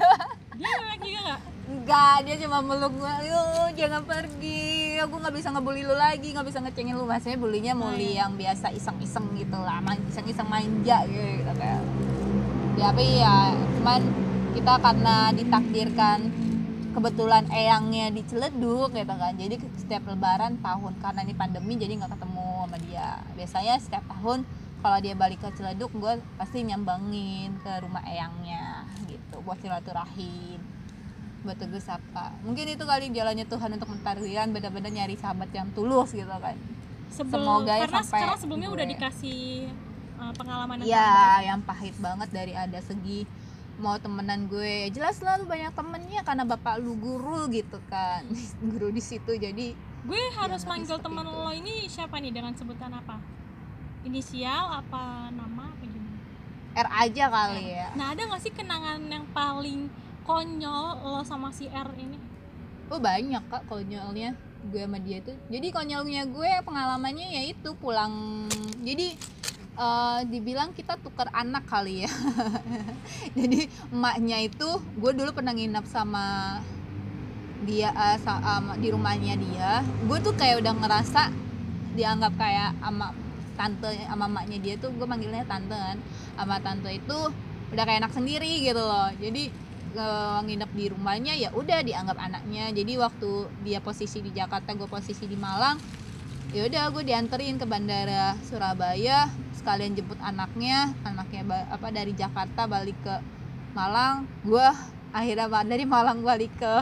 Dia 0.56 0.72
mewek 0.74 1.00
juga 1.00 1.22
nggak? 1.22 1.42
Enggak 1.64 2.16
dia 2.24 2.36
cuma 2.40 2.58
meluk 2.60 2.94
gue 2.96 3.14
yuk 3.28 3.68
jangan 3.76 4.02
pergi 4.02 4.73
aku 5.04 5.20
nggak 5.20 5.36
bisa 5.36 5.48
ngebully 5.52 5.84
lu 5.84 5.96
lagi 5.96 6.32
nggak 6.32 6.48
bisa 6.48 6.60
ngecengin 6.64 6.96
lu. 6.96 7.04
Maksudnya 7.04 7.38
bulinya 7.38 7.74
bully 7.76 8.16
yang 8.16 8.34
biasa 8.40 8.72
iseng-iseng 8.72 9.28
gitu 9.36 9.58
lah 9.60 9.84
main 9.84 10.00
iseng-iseng 10.08 10.48
manja 10.48 11.04
gitu 11.06 11.52
kayak 11.60 11.82
ya 12.74 12.90
tapi 12.90 13.06
ya 13.22 13.54
cuman 13.80 14.02
kita 14.58 14.74
karena 14.82 15.16
ditakdirkan 15.36 16.20
kebetulan 16.94 17.46
eyangnya 17.50 18.14
di 18.14 18.22
Ciledug 18.26 18.94
gitu 18.94 19.14
kan 19.14 19.34
jadi 19.34 19.56
setiap 19.78 20.10
lebaran 20.10 20.62
tahun 20.62 20.94
karena 21.02 21.20
ini 21.26 21.34
pandemi 21.38 21.74
jadi 21.78 21.94
nggak 22.00 22.18
ketemu 22.18 22.48
sama 22.66 22.78
dia. 22.82 23.10
Biasanya 23.38 23.74
setiap 23.84 24.06
tahun 24.10 24.48
kalau 24.84 24.98
dia 25.00 25.16
balik 25.16 25.40
ke 25.40 25.50
Ciledug 25.56 25.92
gue 25.96 26.20
pasti 26.36 26.64
nyambangin 26.64 27.56
ke 27.62 27.72
rumah 27.84 28.04
eyangnya 28.08 28.88
gitu 29.08 29.40
buat 29.44 29.60
silaturahim 29.64 30.73
buat 31.44 31.56
tegur 31.56 31.78
sapa 31.78 32.32
mungkin 32.42 32.66
itu 32.66 32.82
kali 32.82 33.12
jalannya 33.12 33.44
Tuhan 33.44 33.70
untuk 33.76 33.92
mentargetkan 33.92 34.48
benar-benar 34.50 34.90
nyari 34.90 35.16
sahabat 35.16 35.52
yang 35.52 35.68
tulus 35.72 36.12
gitu 36.12 36.28
kan. 36.28 36.56
Sebelum 37.12 37.44
Semoga 37.62 37.74
ya 37.74 37.86
karena 37.86 38.00
sampai 38.02 38.20
karena 38.24 38.38
sebelumnya 38.40 38.70
udah 38.72 38.86
gue. 38.86 38.94
dikasih 38.96 39.40
uh, 40.18 40.34
pengalaman 40.34 40.76
yang 40.82 40.88
Iya, 40.90 41.04
terbaik. 41.06 41.46
yang 41.46 41.60
pahit 41.62 41.96
banget 42.00 42.30
dari 42.32 42.54
ada 42.56 42.80
segi 42.80 43.20
mau 43.76 43.98
temenan 43.98 44.48
gue. 44.48 44.90
Jelas 44.90 45.20
lah 45.20 45.36
lu 45.36 45.46
banyak 45.46 45.72
temennya 45.72 46.22
karena 46.22 46.44
bapak 46.44 46.80
lu 46.80 46.96
guru 46.96 47.46
gitu 47.50 47.78
kan. 47.86 48.24
Guru 48.72 48.90
di 48.90 49.04
situ 49.04 49.30
jadi 49.30 49.78
gue 50.04 50.22
harus 50.34 50.62
ngerti 50.62 50.70
manggil 50.70 50.98
teman 51.00 51.24
lo 51.24 51.50
ini 51.50 51.86
siapa 51.86 52.18
nih? 52.18 52.32
Dengan 52.32 52.54
sebutan 52.54 52.92
apa? 52.92 53.20
Inisial 54.04 54.74
apa 54.74 55.30
nama 55.30 55.70
apa 55.70 55.84
gimana? 55.84 56.18
R 56.74 56.88
aja 57.06 57.26
kali 57.30 57.66
ya. 57.72 57.88
Nah 57.94 58.12
ada 58.12 58.22
gak 58.26 58.42
sih 58.42 58.52
kenangan 58.52 59.00
yang 59.06 59.24
paling 59.30 59.88
konyol 60.24 60.86
lo 61.04 61.22
sama 61.24 61.52
si 61.52 61.68
R 61.68 61.90
ini? 62.00 62.18
Oh 62.92 63.00
banyak 63.00 63.44
kak 63.48 63.64
konyolnya 63.68 64.36
gue 64.64 64.82
sama 64.84 65.00
dia 65.00 65.20
tuh. 65.20 65.36
Jadi 65.52 65.68
konyolnya 65.72 66.24
gue 66.28 66.52
pengalamannya 66.64 67.36
yaitu 67.44 67.76
pulang 67.80 68.48
jadi 68.84 69.16
eh, 69.74 70.20
dibilang 70.30 70.72
kita 70.72 70.96
tukar 71.02 71.28
anak 71.34 71.68
kali 71.68 72.08
ya. 72.08 72.12
Jadi 73.40 73.68
emaknya 73.92 74.38
itu 74.46 74.70
gue 75.00 75.12
dulu 75.12 75.34
pernah 75.34 75.52
nginap 75.56 75.84
sama 75.90 76.60
dia 77.64 77.90
eh, 77.92 78.18
sa- 78.22 78.44
ama- 78.60 78.78
di 78.80 78.92
rumahnya 78.92 79.36
dia. 79.40 79.82
Gue 80.06 80.20
tuh 80.20 80.36
kayak 80.36 80.64
udah 80.64 80.74
ngerasa 80.78 81.32
dianggap 81.94 82.34
kayak 82.38 82.74
ama 82.82 83.14
tante 83.54 83.94
sama 84.10 84.26
emaknya 84.26 84.58
dia 84.58 84.76
tuh 84.82 84.90
gue 84.94 85.08
manggilnya 85.08 85.44
tante 85.48 85.76
kan. 85.76 85.98
Sama 86.38 86.56
tante 86.62 86.90
itu 86.94 87.18
udah 87.74 87.84
kayak 87.84 88.00
anak 88.06 88.14
sendiri 88.14 88.64
gitu 88.64 88.80
loh. 88.80 89.10
Jadi 89.18 89.50
eh, 89.94 90.40
nginep 90.46 90.72
di 90.74 90.86
rumahnya 90.90 91.34
ya 91.38 91.50
udah 91.54 91.80
dianggap 91.86 92.18
anaknya. 92.18 92.74
Jadi 92.74 92.98
waktu 92.98 93.30
dia 93.64 93.80
posisi 93.80 94.20
di 94.20 94.34
Jakarta 94.34 94.74
gue 94.74 94.90
posisi 94.90 95.26
di 95.30 95.38
Malang 95.38 95.78
ya 96.54 96.70
udah 96.70 96.94
gue 96.94 97.04
dianterin 97.10 97.58
ke 97.58 97.66
bandara 97.66 98.38
Surabaya 98.46 99.26
sekalian 99.58 99.98
jemput 99.98 100.22
anaknya 100.22 100.94
anaknya 101.02 101.42
apa 101.66 101.90
dari 101.90 102.14
Jakarta 102.14 102.70
balik 102.70 102.98
ke 103.02 103.16
Malang. 103.74 104.30
Gue 104.46 104.66
akhirnya 105.14 105.50
dari 105.66 105.86
Malang 105.86 106.22
balik 106.22 106.54
ke 106.58 106.74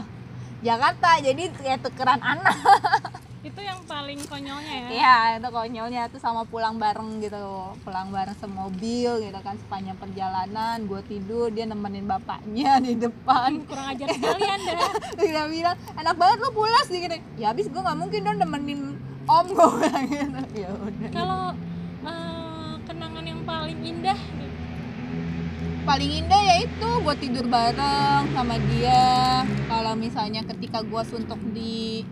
Jakarta. 0.63 1.19
Jadi 1.19 1.51
kayak 1.55 1.83
tukeran 1.87 2.19
anak 2.19 2.57
itu 3.41 3.57
yang 3.57 3.81
paling 3.89 4.21
konyolnya 4.29 4.73
ya? 4.85 4.89
Iya 4.93 5.17
itu 5.41 5.49
konyolnya 5.49 6.01
tuh 6.13 6.21
sama 6.21 6.45
pulang 6.45 6.77
bareng 6.77 7.17
gitu. 7.25 7.73
Pulang 7.81 8.13
bareng 8.13 8.37
semobil 8.37 9.17
gitu 9.17 9.39
kan 9.41 9.57
sepanjang 9.57 9.97
perjalanan 9.97 10.85
gue 10.85 11.01
tidur 11.09 11.49
dia 11.49 11.65
nemenin 11.65 12.05
bapaknya 12.05 12.77
di 12.85 12.93
depan. 13.01 13.65
Kurang 13.65 13.97
ajar 13.97 14.07
sekali 14.13 14.45
anda 14.45 14.85
dia 15.17 15.45
bilang 15.49 15.77
enak 15.97 16.15
banget 16.21 16.37
lo 16.37 16.49
pulas 16.53 16.85
sih 16.85 17.01
gini. 17.01 17.17
Ya 17.41 17.49
habis 17.49 17.65
gue 17.65 17.81
nggak 17.81 17.97
mungkin 17.97 18.21
dong 18.21 18.37
nemenin 18.37 18.81
om 19.25 19.47
gue 19.49 19.89
gitu 20.05 20.41
ya 20.61 20.69
udah. 20.77 21.09
Kalau 21.09 21.43
eh, 22.05 22.73
kenangan 22.85 23.25
yang 23.25 23.41
paling 23.41 23.79
indah 23.81 24.19
paling 25.81 26.13
indah 26.13 26.41
ya 26.45 26.55
itu 26.61 26.89
gue 27.01 27.15
tidur 27.17 27.49
bareng 27.49 28.29
sama 28.37 28.61
dia. 28.69 29.41
Kalau 29.65 29.97
misalnya 29.97 30.45
ketika 30.45 30.85
gue 30.85 31.01
suntuk 31.09 31.41
di 31.57 32.05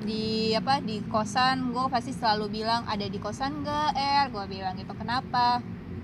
di 0.00 0.56
apa 0.56 0.80
di 0.80 1.04
kosan 1.12 1.76
gue 1.76 1.84
pasti 1.92 2.16
selalu 2.16 2.60
bilang 2.60 2.88
ada 2.88 3.04
di 3.04 3.18
kosan 3.20 3.60
gak 3.60 3.92
er? 3.94 4.32
Gue 4.32 4.44
bilang 4.48 4.74
gitu 4.76 4.92
kenapa? 4.96 5.60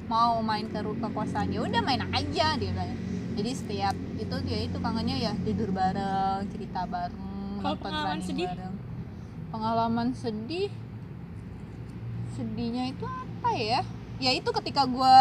Mau 0.07 0.39
main 0.45 0.69
ke 0.69 0.79
ke 0.81 1.09
kosan? 1.11 1.51
Ya 1.51 1.65
udah 1.65 1.81
main 1.83 2.05
aja 2.13 2.55
dia 2.55 2.71
bilang. 2.71 2.93
Jadi 3.37 3.51
setiap 3.53 3.97
itu 4.17 4.37
dia 4.45 4.59
itu 4.65 4.77
kangennya 4.81 5.17
ya 5.17 5.33
tidur 5.45 5.69
bareng 5.73 6.49
cerita 6.49 6.89
bareng 6.89 7.61
Kalau 7.61 7.77
nonton 7.77 7.85
pengalaman 7.85 8.21
sedih? 8.21 8.49
bareng. 8.49 8.75
pengalaman 9.53 10.09
sedih? 10.17 10.71
Sedihnya 12.37 12.85
itu 12.93 13.05
apa 13.05 13.51
ya? 13.57 13.81
Ya 14.21 14.31
itu 14.33 14.49
ketika 14.53 14.89
gue 14.89 15.17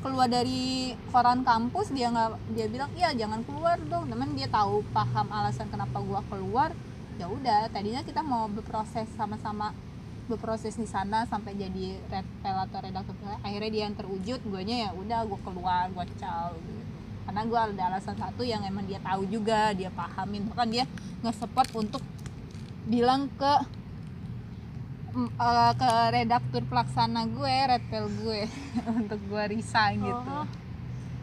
keluar 0.00 0.26
dari 0.32 0.96
koran 1.12 1.44
kampus 1.44 1.92
dia 1.92 2.08
nggak 2.08 2.56
dia 2.56 2.66
bilang 2.72 2.90
iya 2.96 3.12
jangan 3.12 3.44
keluar 3.44 3.76
dong. 3.86 4.08
Teman 4.08 4.32
dia 4.34 4.48
tahu 4.48 4.82
paham 4.96 5.28
alasan 5.28 5.68
kenapa 5.68 6.00
gua 6.00 6.24
keluar 6.26 6.72
ya 7.20 7.28
udah 7.28 7.68
tadinya 7.68 8.00
kita 8.00 8.24
mau 8.24 8.48
berproses 8.48 9.04
sama-sama 9.12 9.76
berproses 10.24 10.72
di 10.72 10.88
sana 10.88 11.28
sampai 11.28 11.52
jadi 11.52 12.00
red 12.08 12.24
atau 12.40 12.80
redaktur 12.80 13.12
pel. 13.20 13.36
akhirnya 13.44 13.68
dia 13.68 13.82
yang 13.84 13.96
terwujud 13.98 14.40
guanya 14.48 14.88
ya 14.88 14.90
udah 14.96 15.28
gua 15.28 15.40
keluar 15.44 15.84
gua 15.92 16.08
cal 16.16 16.56
gitu 16.56 16.82
karena 17.28 17.42
gua 17.44 17.60
ada 17.68 17.82
alasan 17.92 18.16
satu 18.16 18.40
yang 18.40 18.64
emang 18.64 18.88
dia 18.88 18.96
tahu 19.04 19.28
juga 19.28 19.76
dia 19.76 19.92
pahamin 19.92 20.48
bahkan 20.48 20.68
dia 20.72 20.84
nge-support 21.20 21.68
untuk 21.76 22.00
bilang 22.88 23.28
ke 23.36 23.54
eh, 25.20 25.72
ke 25.76 25.90
redaktur 26.16 26.62
pelaksana 26.64 27.28
gue 27.28 27.56
red 27.68 27.84
pel 27.92 28.08
gue 28.08 28.48
untuk 29.04 29.20
gue 29.28 29.42
resign 29.52 30.00
gitu 30.00 30.32
Oh. 30.40 30.69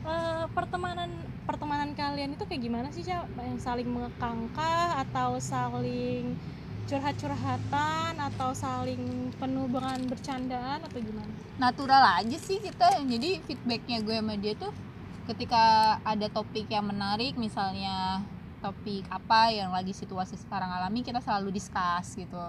Eh, 0.07 0.45
pertemanan 0.55 1.11
pertemanan 1.43 1.91
kalian 1.91 2.31
itu 2.31 2.43
kayak 2.47 2.63
gimana 2.63 2.87
sih 2.95 3.03
Cak? 3.03 3.27
yang 3.35 3.59
saling 3.59 3.91
mengekangkah 3.91 5.03
atau 5.03 5.35
saling 5.35 6.39
curhat-curhatan 6.87 8.15
atau 8.15 8.55
saling 8.55 9.35
penuh 9.35 9.67
dengan 9.67 9.99
bercandaan 10.07 10.79
atau 10.79 10.99
gimana? 11.03 11.27
Natural 11.59 12.23
aja 12.23 12.37
sih 12.39 12.63
kita. 12.63 13.03
Jadi 13.03 13.43
feedbacknya 13.43 13.99
gue 13.99 14.15
sama 14.15 14.39
dia 14.39 14.55
tuh 14.55 14.71
ketika 15.27 15.99
ada 16.07 16.31
topik 16.31 16.71
yang 16.71 16.87
menarik 16.87 17.35
misalnya 17.35 18.23
topik 18.63 19.03
apa 19.11 19.51
yang 19.51 19.75
lagi 19.75 19.91
situasi 19.91 20.39
sekarang 20.39 20.71
alami 20.71 21.03
kita 21.03 21.19
selalu 21.19 21.51
discuss 21.51 22.15
gitu 22.15 22.47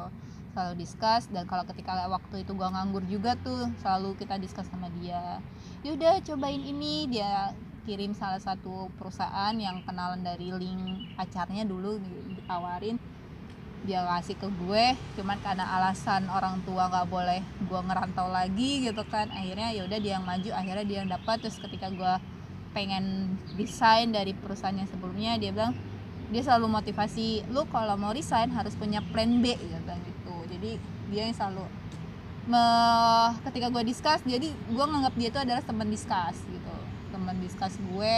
selalu 0.52 0.74
discuss 0.82 1.28
dan 1.28 1.44
kalau 1.44 1.64
ketika 1.68 2.08
waktu 2.08 2.42
itu 2.42 2.52
gua 2.56 2.72
nganggur 2.72 3.04
juga 3.06 3.36
tuh 3.40 3.68
selalu 3.82 4.16
kita 4.16 4.40
discuss 4.40 4.68
sama 4.68 4.88
dia. 5.00 5.42
Yaudah 5.86 6.20
cobain 6.24 6.60
ini 6.60 7.08
dia 7.08 7.52
kirim 7.88 8.12
salah 8.12 8.36
satu 8.36 8.92
perusahaan 9.00 9.56
yang 9.56 9.80
kenalan 9.88 10.20
dari 10.20 10.52
link 10.52 11.08
pacarnya 11.16 11.64
dulu 11.64 11.96
di- 11.96 12.36
ditawarin. 12.36 13.00
Dia 13.86 14.04
ngasih 14.04 14.36
ke 14.36 14.50
gue 14.58 14.84
cuman 15.14 15.38
karena 15.38 15.64
alasan 15.78 16.26
orang 16.28 16.60
tua 16.66 16.90
nggak 16.90 17.08
boleh 17.08 17.40
gue 17.62 17.80
ngerantau 17.80 18.26
lagi 18.28 18.84
gitu 18.84 19.06
kan 19.06 19.30
akhirnya 19.30 19.70
ya 19.70 19.86
udah 19.86 19.98
dia 20.02 20.18
yang 20.18 20.26
maju 20.26 20.50
akhirnya 20.52 20.84
dia 20.84 20.96
yang 21.00 21.08
dapat. 21.08 21.40
Terus 21.40 21.56
ketika 21.62 21.88
gue 21.88 22.14
pengen 22.76 23.38
desain 23.56 24.12
dari 24.12 24.36
perusahaan 24.36 24.76
yang 24.76 24.90
sebelumnya 24.90 25.40
dia 25.40 25.54
bilang 25.54 25.72
dia 26.28 26.44
selalu 26.44 26.68
motivasi 26.68 27.48
lu 27.48 27.64
kalau 27.72 27.96
mau 27.96 28.12
resign 28.12 28.52
harus 28.52 28.76
punya 28.76 29.00
plan 29.00 29.40
B 29.40 29.56
gitu 29.56 29.92
jadi 30.48 30.70
dia 31.08 31.22
yang 31.28 31.36
selalu 31.36 31.64
me- 32.48 33.32
ketika 33.48 33.68
gue 33.68 33.82
discuss 33.84 34.20
jadi 34.24 34.48
gue 34.48 34.84
nganggap 34.84 35.14
dia 35.16 35.28
itu 35.28 35.40
adalah 35.40 35.62
teman 35.62 35.88
discuss 35.88 36.36
gitu. 36.48 36.74
Teman 37.08 37.36
discuss 37.40 37.74
gue 37.76 38.16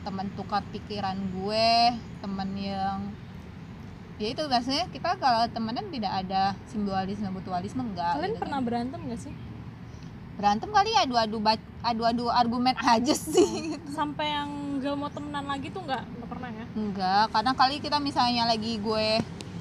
teman 0.00 0.26
tukar 0.32 0.64
pikiran 0.72 1.16
gue 1.16 1.68
teman 2.24 2.48
yang 2.56 2.98
ya 4.20 4.32
itu 4.32 4.42
biasanya 4.44 4.84
kita 4.92 5.16
kalau 5.16 5.48
temenan 5.48 5.88
tidak 5.88 6.12
ada 6.24 6.52
simbolisme 6.68 7.28
mutualisme 7.32 7.80
enggak 7.80 8.16
kalian 8.20 8.32
gitu 8.36 8.40
pernah 8.40 8.60
kan. 8.60 8.66
berantem 8.68 9.00
gak 9.08 9.20
sih? 9.20 9.34
Berantem 10.36 10.68
kali 10.72 10.92
ya 10.92 11.04
adu-adu 11.04 11.36
adu-adu 11.80 12.24
argumen 12.28 12.76
aja 12.96 13.12
sih. 13.12 13.76
Sampai 13.92 14.32
yang 14.32 14.80
gak 14.80 14.96
mau 14.96 15.08
temenan 15.08 15.44
lagi 15.48 15.68
tuh 15.68 15.84
nggak 15.84 16.00
nggak 16.04 16.28
pernah 16.28 16.50
ya? 16.52 16.64
Enggak 16.76 17.24
kadang 17.32 17.56
kali 17.56 17.76
kita 17.80 17.96
misalnya 17.96 18.44
lagi 18.48 18.76
gue 18.76 19.08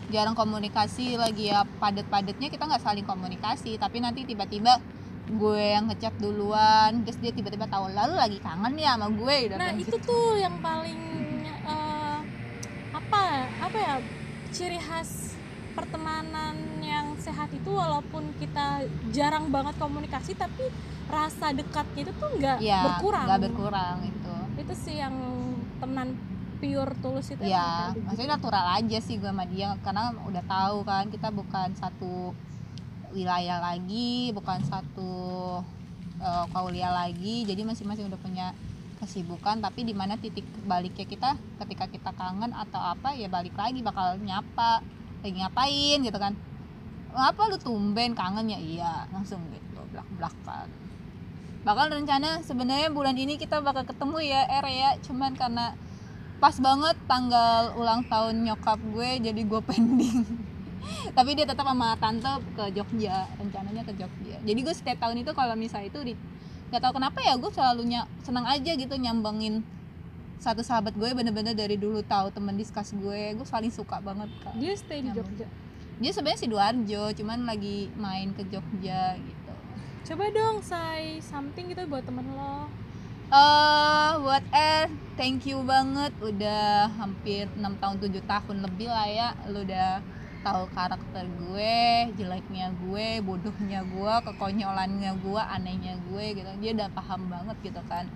jarang 0.09 0.35
komunikasi 0.35 1.15
lagi 1.15 1.53
ya. 1.53 1.65
Padet-padetnya 1.65 2.49
kita 2.49 2.65
nggak 2.65 2.83
saling 2.83 3.05
komunikasi 3.05 3.77
tapi 3.77 4.01
nanti 4.03 4.25
tiba-tiba 4.25 4.81
gue 5.29 5.61
yang 5.61 5.85
ngechat 5.85 6.17
duluan 6.17 7.05
terus 7.05 7.21
dia 7.21 7.29
tiba-tiba 7.29 7.69
tahu 7.69 7.93
lalu 7.93 8.17
lagi 8.17 8.41
kangen 8.41 8.73
ya 8.81 8.97
sama 8.97 9.13
gue 9.13 9.35
udah 9.45 9.57
nah 9.61 9.69
itu 9.77 9.85
gitu. 9.85 10.01
tuh 10.01 10.41
yang 10.41 10.57
paling 10.57 10.97
eh, 11.45 12.19
apa 12.97 13.21
apa 13.61 13.77
ya 13.77 13.95
ciri 14.49 14.81
khas 14.81 15.37
pertemanan 15.77 16.57
yang 16.81 17.13
sehat 17.21 17.53
itu 17.53 17.69
walaupun 17.69 18.33
kita 18.41 18.89
jarang 19.13 19.53
banget 19.53 19.77
komunikasi 19.77 20.33
tapi 20.33 20.65
rasa 21.09 21.55
dekatnya 21.55 22.09
itu 22.09 22.13
tuh 22.17 22.29
nggak 22.37 22.57
ya 22.61 22.85
berkurang. 22.85 23.25
nggak 23.25 23.41
berkurang 23.49 23.97
itu. 24.05 24.35
Itu 24.61 24.73
sih 24.77 24.95
yang 25.01 25.15
temenan 25.81 26.13
pure 26.59 26.93
tulus 26.99 27.31
itu 27.31 27.43
ya 27.47 27.95
maksudnya 27.95 28.35
natural 28.35 28.65
aja 28.75 28.97
sih 28.99 29.15
gue 29.15 29.31
sama 29.31 29.47
dia 29.47 29.73
karena 29.81 30.11
udah 30.27 30.43
tahu 30.43 30.83
kan 30.83 31.07
kita 31.07 31.31
bukan 31.31 31.71
satu 31.79 32.35
wilayah 33.15 33.63
lagi 33.63 34.29
bukan 34.35 34.59
satu 34.67 35.11
uh, 36.19 36.45
kuliah 36.51 36.91
lagi 36.91 37.47
jadi 37.47 37.63
masing-masing 37.65 38.11
udah 38.11 38.19
punya 38.19 38.47
kesibukan 38.99 39.63
tapi 39.63 39.87
di 39.87 39.95
mana 39.95 40.19
titik 40.19 40.43
baliknya 40.67 41.07
kita 41.07 41.39
ketika 41.63 41.87
kita 41.87 42.11
kangen 42.19 42.51
atau 42.51 42.83
apa 42.83 43.15
ya 43.15 43.31
balik 43.31 43.55
lagi 43.55 43.79
bakal 43.79 44.19
nyapa 44.19 44.83
lagi 45.23 45.35
ngapain 45.39 45.99
gitu 46.03 46.19
kan. 46.19 46.35
Apa 47.15 47.49
lu 47.49 47.57
tumben 47.57 48.13
kangen 48.13 48.51
ya 48.51 48.59
iya 48.59 48.93
langsung 49.09 49.41
gitu 49.49 49.81
belak 49.89 50.05
belakan 50.19 50.67
bakal 51.59 51.91
rencana 51.91 52.39
sebenarnya 52.39 52.87
bulan 52.87 53.19
ini 53.19 53.35
kita 53.35 53.59
bakal 53.59 53.83
ketemu 53.83 54.19
ya 54.23 54.41
Er 54.47 54.65
ya. 54.67 54.89
Cuman 55.03 55.35
karena 55.35 55.75
pas 56.39 56.55
banget 56.55 56.95
tanggal 57.03 57.75
ulang 57.75 58.01
tahun 58.07 58.47
nyokap 58.47 58.79
gue 58.95 59.09
jadi 59.27 59.41
gue 59.43 59.61
pending. 59.61 60.23
Tapi 61.17 61.35
dia 61.35 61.43
tetap 61.43 61.67
sama 61.67 61.99
tante 61.99 62.31
ke 62.55 62.65
Jogja 62.71 63.27
rencananya 63.35 63.83
ke 63.83 63.91
Jogja. 63.99 64.39
Jadi 64.39 64.59
gue 64.63 64.73
setiap 64.73 65.03
tahun 65.03 65.21
itu 65.21 65.35
kalau 65.35 65.53
misalnya 65.59 65.91
itu 65.91 65.99
di 66.01 66.13
nggak 66.71 66.79
tahu 66.79 66.93
kenapa 66.95 67.19
ya 67.19 67.35
gue 67.35 67.51
selalu 67.51 67.81
senang 68.23 68.45
aja 68.47 68.71
gitu 68.77 68.93
nyambangin 68.95 69.65
satu 70.39 70.63
sahabat 70.63 70.95
gue 70.95 71.09
bener-bener 71.11 71.51
dari 71.51 71.75
dulu 71.75 71.99
tahu 72.07 72.31
temen 72.31 72.55
diskus 72.55 72.95
gue. 72.95 73.35
Gue 73.35 73.47
paling 73.47 73.75
suka 73.75 73.99
banget 73.99 74.31
kan 74.39 74.55
dia 74.55 74.73
stay 74.79 75.03
di. 75.03 75.11
Jogja? 75.11 75.47
Dia 75.99 76.11
sebenarnya 76.15 76.39
sidoarjo 76.39 77.03
cuman 77.19 77.43
lagi 77.43 77.91
main 77.99 78.31
ke 78.31 78.47
Jogja 78.47 79.19
gitu. 79.19 79.53
Coba 80.07 80.31
dong 80.31 80.63
say 80.63 81.19
something 81.19 81.67
gitu 81.67 81.83
buat 81.91 82.07
temen 82.07 82.23
lo 82.31 82.71
eh 83.29 84.11
buat 84.25 84.41
Er 84.49 84.89
thank 85.13 85.45
you 85.45 85.61
banget. 85.61 86.09
Udah 86.17 86.89
hampir 86.97 87.45
6 87.53 87.61
tahun 87.77 87.95
7 88.01 88.25
tahun 88.25 88.57
lebih 88.65 88.89
lah 88.89 89.05
ya 89.05 89.27
lu 89.53 89.61
udah 89.61 90.01
tahu 90.41 90.65
karakter 90.73 91.29
gue 91.37 92.09
jeleknya 92.17 92.73
gue 92.73 93.21
bodohnya 93.21 93.85
gue 93.85 94.13
kekonyolannya 94.25 95.11
gue 95.21 95.41
anehnya 95.45 95.93
gue 96.09 96.25
gitu. 96.41 96.49
Dia 96.57 96.71
udah 96.73 96.89
paham 96.89 97.29
banget 97.29 97.57
gitu 97.61 97.81
kan 97.85 98.09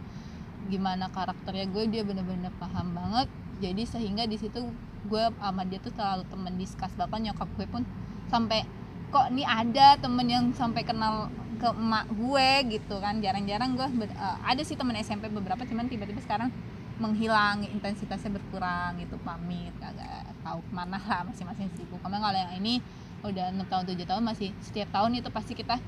gimana 0.65 1.05
karakternya 1.13 1.69
gue 1.69 1.83
dia 1.93 2.01
bener-bener 2.01 2.49
paham 2.57 2.97
banget. 2.97 3.29
Jadi 3.61 3.85
sehingga 3.85 4.25
di 4.25 4.41
situ 4.41 4.65
gue 5.05 5.23
sama 5.37 5.61
dia 5.69 5.77
tuh 5.77 5.93
selalu 5.93 6.25
temen 6.25 6.57
diskus 6.57 6.89
bahkan 6.97 7.21
nyokap 7.21 7.49
gue 7.53 7.69
pun 7.69 7.85
sampai 8.33 8.65
kok 9.13 9.29
ini 9.29 9.45
ada 9.45 9.93
temen 10.01 10.25
yang 10.25 10.49
sampai 10.57 10.81
kenal 10.81 11.29
ke 11.63 11.69
emak 11.71 12.11
gue 12.11 12.49
gitu 12.75 12.99
kan 12.99 13.23
jarang-jarang 13.23 13.79
gue 13.79 13.87
ber- 14.03 14.11
eh, 14.11 14.37
ada 14.43 14.59
sih 14.67 14.75
temen 14.75 14.99
SMP 14.99 15.31
beberapa 15.31 15.63
cuman 15.63 15.87
tiba-tiba 15.87 16.19
sekarang 16.19 16.51
menghilang 16.99 17.63
intensitasnya 17.63 18.35
berkurang 18.35 18.99
gitu 18.99 19.15
pamit 19.23 19.71
kagak 19.79 20.27
tahu 20.43 20.59
ke 20.59 20.71
mana 20.75 20.99
lah 20.99 21.23
masing-masing 21.23 21.71
sibuk 21.79 22.03
karena 22.03 22.19
kalau 22.19 22.37
yang 22.37 22.53
ini 22.59 22.83
udah 23.23 23.55
enam 23.55 23.63
tahun 23.71 23.87
tujuh 23.95 24.03
tahun 24.03 24.23
masih 24.27 24.51
setiap 24.59 24.91
tahun 24.91 25.23
itu 25.23 25.31
pasti 25.31 25.55
kita 25.55 25.79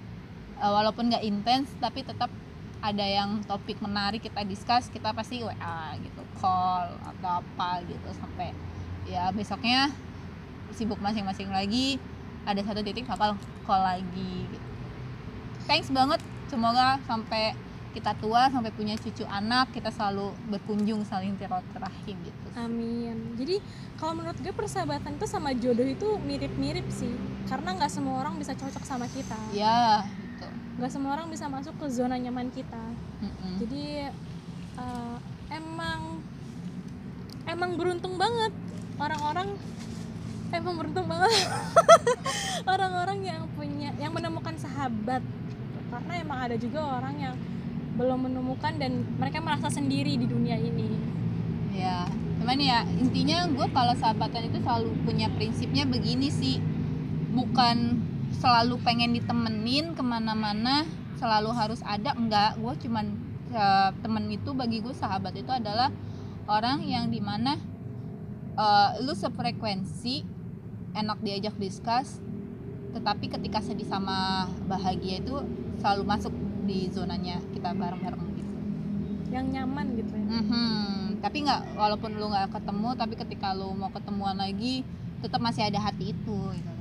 eh, 0.64 0.72
walaupun 0.72 1.12
nggak 1.12 1.28
intens 1.28 1.68
tapi 1.84 2.08
tetap 2.08 2.32
ada 2.80 3.04
yang 3.04 3.44
topik 3.44 3.76
menarik 3.84 4.24
kita 4.24 4.48
discuss 4.48 4.88
kita 4.88 5.12
pasti 5.12 5.44
WA 5.44 6.00
gitu 6.00 6.22
call 6.40 6.96
atau 7.04 7.44
apa 7.44 7.84
gitu 7.84 8.10
sampai 8.16 8.56
ya 9.04 9.28
besoknya 9.36 9.92
sibuk 10.72 11.04
masing-masing 11.04 11.52
lagi 11.52 12.00
ada 12.46 12.62
satu 12.62 12.80
titik 12.86 13.10
bakal 13.10 13.36
call 13.66 13.82
lagi 13.82 14.48
gitu. 14.48 14.75
Thanks 15.66 15.90
banget. 15.90 16.22
Semoga 16.50 17.02
sampai 17.10 17.58
kita 17.96 18.12
tua 18.20 18.52
sampai 18.52 18.76
punya 18.76 19.00
cucu 19.00 19.24
anak 19.24 19.72
kita 19.72 19.88
selalu 19.88 20.36
berkunjung 20.52 21.08
saling 21.08 21.40
silaturahim 21.40 22.18
gitu. 22.28 22.48
Amin. 22.60 23.40
Jadi 23.40 23.64
kalau 23.96 24.20
menurut 24.20 24.36
gue 24.36 24.52
persahabatan 24.52 25.16
itu 25.16 25.24
sama 25.24 25.56
jodoh 25.56 25.88
itu 25.88 26.20
mirip-mirip 26.28 26.84
sih. 26.92 27.16
Karena 27.48 27.72
nggak 27.72 27.88
semua 27.88 28.20
orang 28.20 28.36
bisa 28.36 28.52
cocok 28.52 28.84
sama 28.84 29.08
kita. 29.08 29.40
Ya 29.56 30.04
gitu. 30.04 30.48
Nggak 30.76 30.92
semua 30.92 31.16
orang 31.16 31.32
bisa 31.32 31.48
masuk 31.48 31.72
ke 31.80 31.88
zona 31.88 32.20
nyaman 32.20 32.52
kita. 32.52 32.84
Mm-mm. 33.24 33.64
jadi 33.64 34.12
eh, 34.76 35.18
emang 35.56 36.20
emang 37.48 37.80
beruntung 37.80 38.20
banget. 38.20 38.52
Orang-orang 39.00 39.56
emang 40.52 40.76
beruntung 40.76 41.08
banget. 41.08 41.32
Orang-orang 42.76 43.24
yang 43.24 43.48
punya 43.56 43.96
yang 43.96 44.12
menemukan 44.12 44.60
sahabat 44.60 45.24
karena 45.96 46.14
emang 46.20 46.40
ada 46.44 46.60
juga 46.60 46.84
orang 46.84 47.16
yang 47.16 47.36
belum 47.96 48.28
menemukan 48.28 48.76
dan 48.76 49.08
mereka 49.16 49.40
merasa 49.40 49.72
sendiri 49.72 50.20
di 50.20 50.28
dunia 50.28 50.60
ini. 50.60 50.92
Ya 51.72 52.04
cuman 52.44 52.60
ya 52.60 52.84
intinya 53.00 53.48
gue 53.48 53.68
kalau 53.72 53.96
sahabatan 53.96 54.52
itu 54.52 54.60
selalu 54.60 54.92
punya 55.08 55.32
prinsipnya 55.32 55.88
begini 55.88 56.28
sih. 56.28 56.60
Bukan 57.32 58.04
selalu 58.44 58.76
pengen 58.84 59.16
ditemenin 59.16 59.96
ke 59.96 60.04
mana-mana 60.04 60.84
selalu 61.16 61.56
harus 61.56 61.80
ada 61.88 62.12
enggak. 62.12 62.60
Gue 62.60 62.76
cuman 62.84 63.16
eh, 63.56 63.90
temen 64.04 64.28
itu 64.28 64.52
bagi 64.52 64.84
gue 64.84 64.92
sahabat 64.92 65.32
itu 65.40 65.52
adalah 65.56 65.96
orang 66.52 66.84
yang 66.84 67.08
di 67.08 67.24
mana 67.24 67.56
eh, 68.60 68.90
lu 69.00 69.16
sefrekuensi 69.16 70.28
enak 70.92 71.24
diajak 71.24 71.56
diskus 71.56 72.20
tetapi 72.96 73.28
ketika 73.28 73.60
sedih 73.60 73.84
sama 73.86 74.48
bahagia 74.66 75.20
itu 75.20 75.36
selalu 75.84 76.04
masuk 76.08 76.32
di 76.64 76.88
zonanya 76.90 77.44
kita 77.52 77.76
bareng-bareng 77.76 78.24
gitu 78.34 78.54
yang 79.30 79.46
nyaman 79.52 80.00
gitu 80.00 80.14
ya 80.16 80.24
Mhm. 80.26 80.76
Tapi 81.26 81.42
nggak, 81.42 81.74
walaupun 81.74 82.22
lu 82.22 82.30
nggak 82.30 82.54
ketemu, 82.54 82.90
tapi 82.94 83.14
ketika 83.18 83.58
lu 83.58 83.74
mau 83.74 83.90
ketemuan 83.90 84.38
lagi, 84.38 84.86
tetap 85.26 85.42
masih 85.42 85.66
ada 85.66 85.82
hati 85.82 86.14
itu. 86.14 86.38
Gitu. 86.54 86.72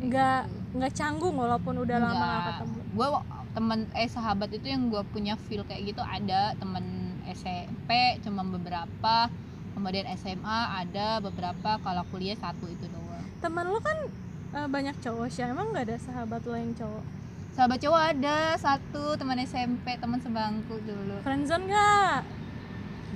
nggak 0.00 0.40
nggak 0.76 0.92
canggung 0.96 1.36
walaupun 1.36 1.76
udah 1.84 2.00
lama 2.00 2.16
nggak 2.24 2.44
ketemu 2.56 2.76
Gue 2.96 3.06
temen 3.52 3.80
eh 3.92 4.08
sahabat 4.08 4.48
itu 4.48 4.66
yang 4.72 4.88
gue 4.88 5.02
punya 5.12 5.36
feel 5.36 5.60
kayak 5.68 5.92
gitu 5.92 6.00
ada 6.00 6.56
temen 6.56 6.84
SMP 7.28 8.16
cuma 8.24 8.40
beberapa, 8.44 9.28
kemudian 9.76 10.08
SMA 10.16 10.60
ada 10.84 11.20
beberapa, 11.20 11.76
kalau 11.84 12.02
kuliah 12.08 12.36
satu 12.36 12.64
itu 12.66 12.88
doang. 12.88 13.24
teman 13.40 13.68
lu 13.68 13.80
kan 13.80 14.08
eh, 14.54 14.66
banyak 14.66 14.96
cowok 15.02 15.26
sih 15.30 15.42
emang 15.46 15.70
nggak 15.70 15.86
ada 15.90 15.96
sahabat 15.98 16.42
lo 16.46 16.56
yang 16.58 16.74
cowok 16.74 17.04
Sahabat 17.50 17.82
cowok 17.82 18.02
ada 18.14 18.54
satu 18.56 19.18
teman 19.18 19.36
SMP, 19.42 19.98
teman 19.98 20.22
sebangku 20.22 20.78
dulu. 20.86 21.18
friendzone 21.26 21.66
nggak 21.66 22.22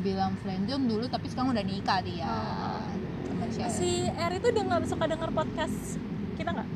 Bilang 0.03 0.35
friendzone 0.43 0.85
dulu, 0.91 1.07
tapi 1.07 1.31
sekarang 1.31 1.55
udah 1.55 1.65
nikah 1.65 2.03
dia. 2.03 2.27
Oh. 2.27 2.83
Teman 3.31 3.49
si 3.71 4.11
R 4.11 4.33
itu 4.35 4.49
dengar 4.51 4.83
suka 4.91 5.07
denger 5.07 5.31
podcast 5.31 6.03
kita 6.35 6.51
nggak 6.51 6.69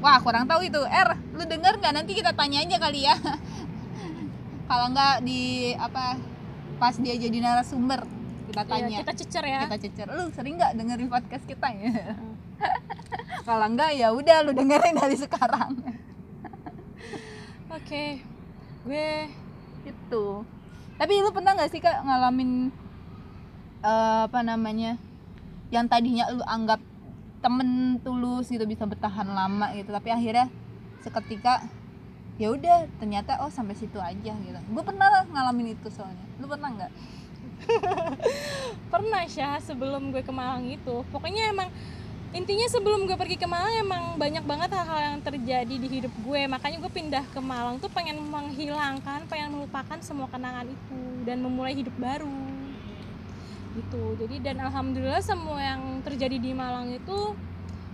Wah 0.00 0.18
kurang 0.20 0.44
tahu 0.48 0.64
itu 0.64 0.80
R, 0.82 1.14
lu 1.36 1.44
denger 1.44 1.78
nggak 1.78 1.94
nanti 1.94 2.12
kita 2.16 2.32
tanya 2.32 2.64
aja 2.64 2.76
kali 2.80 3.04
ya. 3.04 3.16
Kalau 4.68 4.86
nggak 4.92 5.22
di 5.24 5.72
apa 5.76 6.16
pas 6.76 6.96
dia 6.96 7.14
jadi 7.16 7.38
narasumber 7.38 8.02
kita 8.50 8.62
tanya. 8.64 8.88
Iya, 8.88 8.98
kita 9.04 9.12
cecer 9.14 9.44
ya 9.44 9.60
Kita 9.68 9.78
cecer. 9.78 10.06
Lu 10.10 10.26
sering 10.32 10.56
nggak 10.56 10.72
dengerin 10.74 11.08
podcast 11.12 11.44
kita 11.44 11.68
ya? 11.70 11.92
Kalau 13.46 13.66
nggak 13.72 13.90
ya 13.94 14.10
udah 14.10 14.42
lu 14.42 14.52
dengerin 14.52 14.96
dari 14.98 15.16
sekarang. 15.16 15.78
oke 17.76 18.04
gue 18.86 19.10
Itu. 19.86 20.42
Tapi 20.96 21.12
lu 21.22 21.30
pernah 21.30 21.54
nggak 21.54 21.70
sih 21.70 21.78
kak 21.78 22.02
ngalamin 22.02 22.72
eh, 23.84 24.20
apa 24.26 24.40
namanya 24.42 24.98
yang 25.70 25.86
tadinya 25.90 26.30
lu 26.30 26.42
anggap 26.46 26.78
temen 27.42 28.00
tulus 28.02 28.50
gitu 28.50 28.66
bisa 28.66 28.82
bertahan 28.88 29.28
lama 29.28 29.70
gitu 29.78 29.94
tapi 29.94 30.10
akhirnya 30.10 30.50
seketika 31.04 31.62
ya 32.36 32.50
udah 32.50 32.90
ternyata 32.98 33.38
oh 33.46 33.50
sampai 33.52 33.78
situ 33.78 33.96
aja 34.02 34.34
gitu 34.34 34.58
gue 34.58 34.82
pernah 34.82 35.22
ngalamin 35.30 35.78
itu 35.78 35.88
soalnya 35.88 36.26
lu 36.42 36.50
pernah 36.50 36.74
nggak 36.74 36.92
pernah 38.92 39.22
Syah 39.24 39.56
sebelum 39.62 40.12
gue 40.12 40.20
ke 40.20 40.32
Malang 40.34 40.68
itu 40.68 41.06
pokoknya 41.08 41.54
emang 41.54 41.70
intinya 42.36 42.66
sebelum 42.68 43.08
gue 43.08 43.16
pergi 43.16 43.40
ke 43.40 43.48
Malang 43.48 43.72
emang 43.80 44.04
banyak 44.20 44.44
banget 44.44 44.68
hal-hal 44.76 45.00
yang 45.00 45.16
terjadi 45.24 45.74
di 45.80 45.88
hidup 45.88 46.12
gue. 46.20 46.40
Makanya 46.44 46.76
gue 46.84 46.92
pindah 46.92 47.24
ke 47.32 47.40
Malang 47.40 47.80
tuh 47.80 47.88
pengen 47.88 48.20
menghilangkan 48.20 49.24
pengen 49.26 49.56
melupakan 49.56 49.96
semua 50.04 50.28
kenangan 50.28 50.68
itu 50.68 51.00
dan 51.24 51.40
memulai 51.40 51.72
hidup 51.72 51.96
baru. 51.96 52.28
Gitu. 53.76 54.02
Jadi 54.20 54.36
dan 54.44 54.56
alhamdulillah 54.60 55.24
semua 55.24 55.58
yang 55.60 55.80
terjadi 56.04 56.36
di 56.36 56.52
Malang 56.52 56.92
itu 56.92 57.32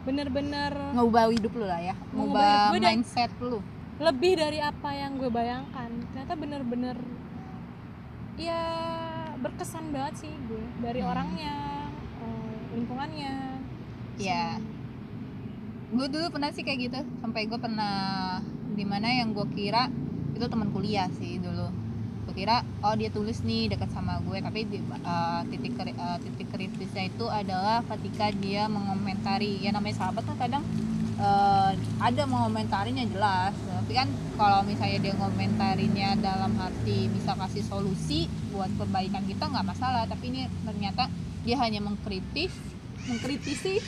bener-bener 0.02 0.74
ngubah 0.98 1.30
hidup 1.30 1.52
lu 1.54 1.62
lah 1.62 1.78
ya. 1.78 1.94
Ngubah 2.10 2.74
mindset 2.74 3.30
lu. 3.38 3.62
lebih 4.02 4.34
dari 4.34 4.58
apa 4.58 4.90
yang 4.90 5.14
gue 5.14 5.30
bayangkan. 5.30 5.86
Ternyata 6.10 6.34
bener-bener 6.34 6.96
ya 8.34 8.62
berkesan 9.38 9.94
banget 9.94 10.26
sih 10.26 10.32
gue. 10.50 10.64
Dari 10.82 10.98
Hmm. 10.98 11.10
orangnya 11.14 11.54
eh, 12.18 12.62
lingkungannya 12.74 13.51
ya 14.22 14.62
gue 15.92 16.06
dulu 16.08 16.26
pernah 16.32 16.50
sih 16.54 16.64
kayak 16.64 16.78
gitu. 16.88 17.00
Sampai 17.20 17.44
gue 17.44 17.60
pernah 17.60 18.40
di 18.72 18.84
mana 18.88 19.12
yang 19.12 19.36
gue 19.36 19.44
kira 19.52 19.92
itu 20.32 20.46
teman 20.48 20.72
kuliah 20.72 21.10
sih 21.20 21.36
dulu. 21.36 21.68
Gue 22.24 22.34
kira 22.38 22.64
oh 22.80 22.96
dia 22.96 23.12
tulis 23.12 23.44
nih 23.44 23.76
dekat 23.76 23.92
sama 23.92 24.16
gue. 24.24 24.40
Tapi 24.40 24.60
di, 24.64 24.78
uh, 24.80 25.44
titik 25.52 25.76
uh, 25.76 26.16
titik 26.24 26.48
kritisnya 26.48 27.12
itu 27.12 27.28
adalah 27.28 27.84
ketika 27.84 28.32
dia 28.32 28.72
mengomentari. 28.72 29.60
Ya 29.60 29.76
namanya 29.76 30.00
sahabat 30.00 30.24
kan 30.24 30.36
kadang 30.40 30.64
uh, 31.20 31.76
ada 32.00 32.22
mengomentarinya 32.24 33.04
jelas. 33.12 33.52
Tapi 33.52 33.92
kan 33.92 34.08
kalau 34.40 34.64
misalnya 34.64 34.96
dia 34.96 35.12
ngomentarinya 35.12 36.16
dalam 36.16 36.56
arti 36.56 37.12
bisa 37.12 37.36
kasih 37.36 37.68
solusi 37.68 38.32
buat 38.48 38.72
perbaikan 38.80 39.28
kita 39.28 39.44
nggak 39.44 39.66
masalah. 39.76 40.08
Tapi 40.08 40.24
ini 40.32 40.48
ternyata 40.64 41.12
dia 41.44 41.60
hanya 41.60 41.84
mengkritis 41.84 42.54
mengkritisi 43.02 43.82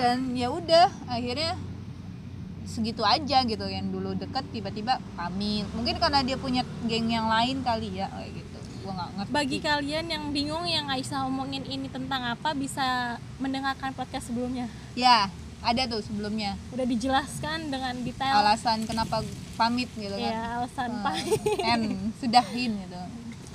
dan 0.00 0.32
ya 0.32 0.48
udah 0.48 0.88
akhirnya 1.04 1.60
segitu 2.64 3.04
aja 3.04 3.44
gitu 3.44 3.66
yang 3.68 3.92
dulu 3.92 4.16
deket 4.16 4.48
tiba-tiba 4.48 4.96
pamit. 5.12 5.68
Mungkin 5.76 6.00
karena 6.00 6.24
dia 6.24 6.40
punya 6.40 6.64
geng 6.88 7.12
yang 7.12 7.28
lain 7.28 7.60
kali 7.60 8.00
ya 8.00 8.08
kayak 8.08 8.32
gitu. 8.40 8.58
Gua 8.80 8.92
nggak 8.96 9.10
ngerti. 9.20 9.32
Bagi 9.36 9.58
kalian 9.60 10.06
yang 10.08 10.24
bingung 10.32 10.64
yang 10.64 10.88
Aisyah 10.88 11.28
omongin 11.28 11.68
ini 11.68 11.92
tentang 11.92 12.24
apa 12.24 12.56
bisa 12.56 13.20
mendengarkan 13.36 13.92
podcast 13.92 14.32
sebelumnya? 14.32 14.72
Ya 14.96 15.28
ada 15.60 15.82
tuh 15.84 16.00
sebelumnya. 16.00 16.56
Udah 16.72 16.86
dijelaskan 16.88 17.68
dengan 17.68 17.92
detail. 18.00 18.40
Alasan 18.40 18.88
kenapa 18.88 19.20
pamit 19.60 19.92
gitu 19.92 20.16
kan. 20.16 20.32
Ya 20.32 20.40
alasan 20.56 20.88
Hmm, 20.88 21.04
pak 21.04 21.14
and 21.60 21.84
sudahin 22.16 22.80
gitu. 22.80 23.00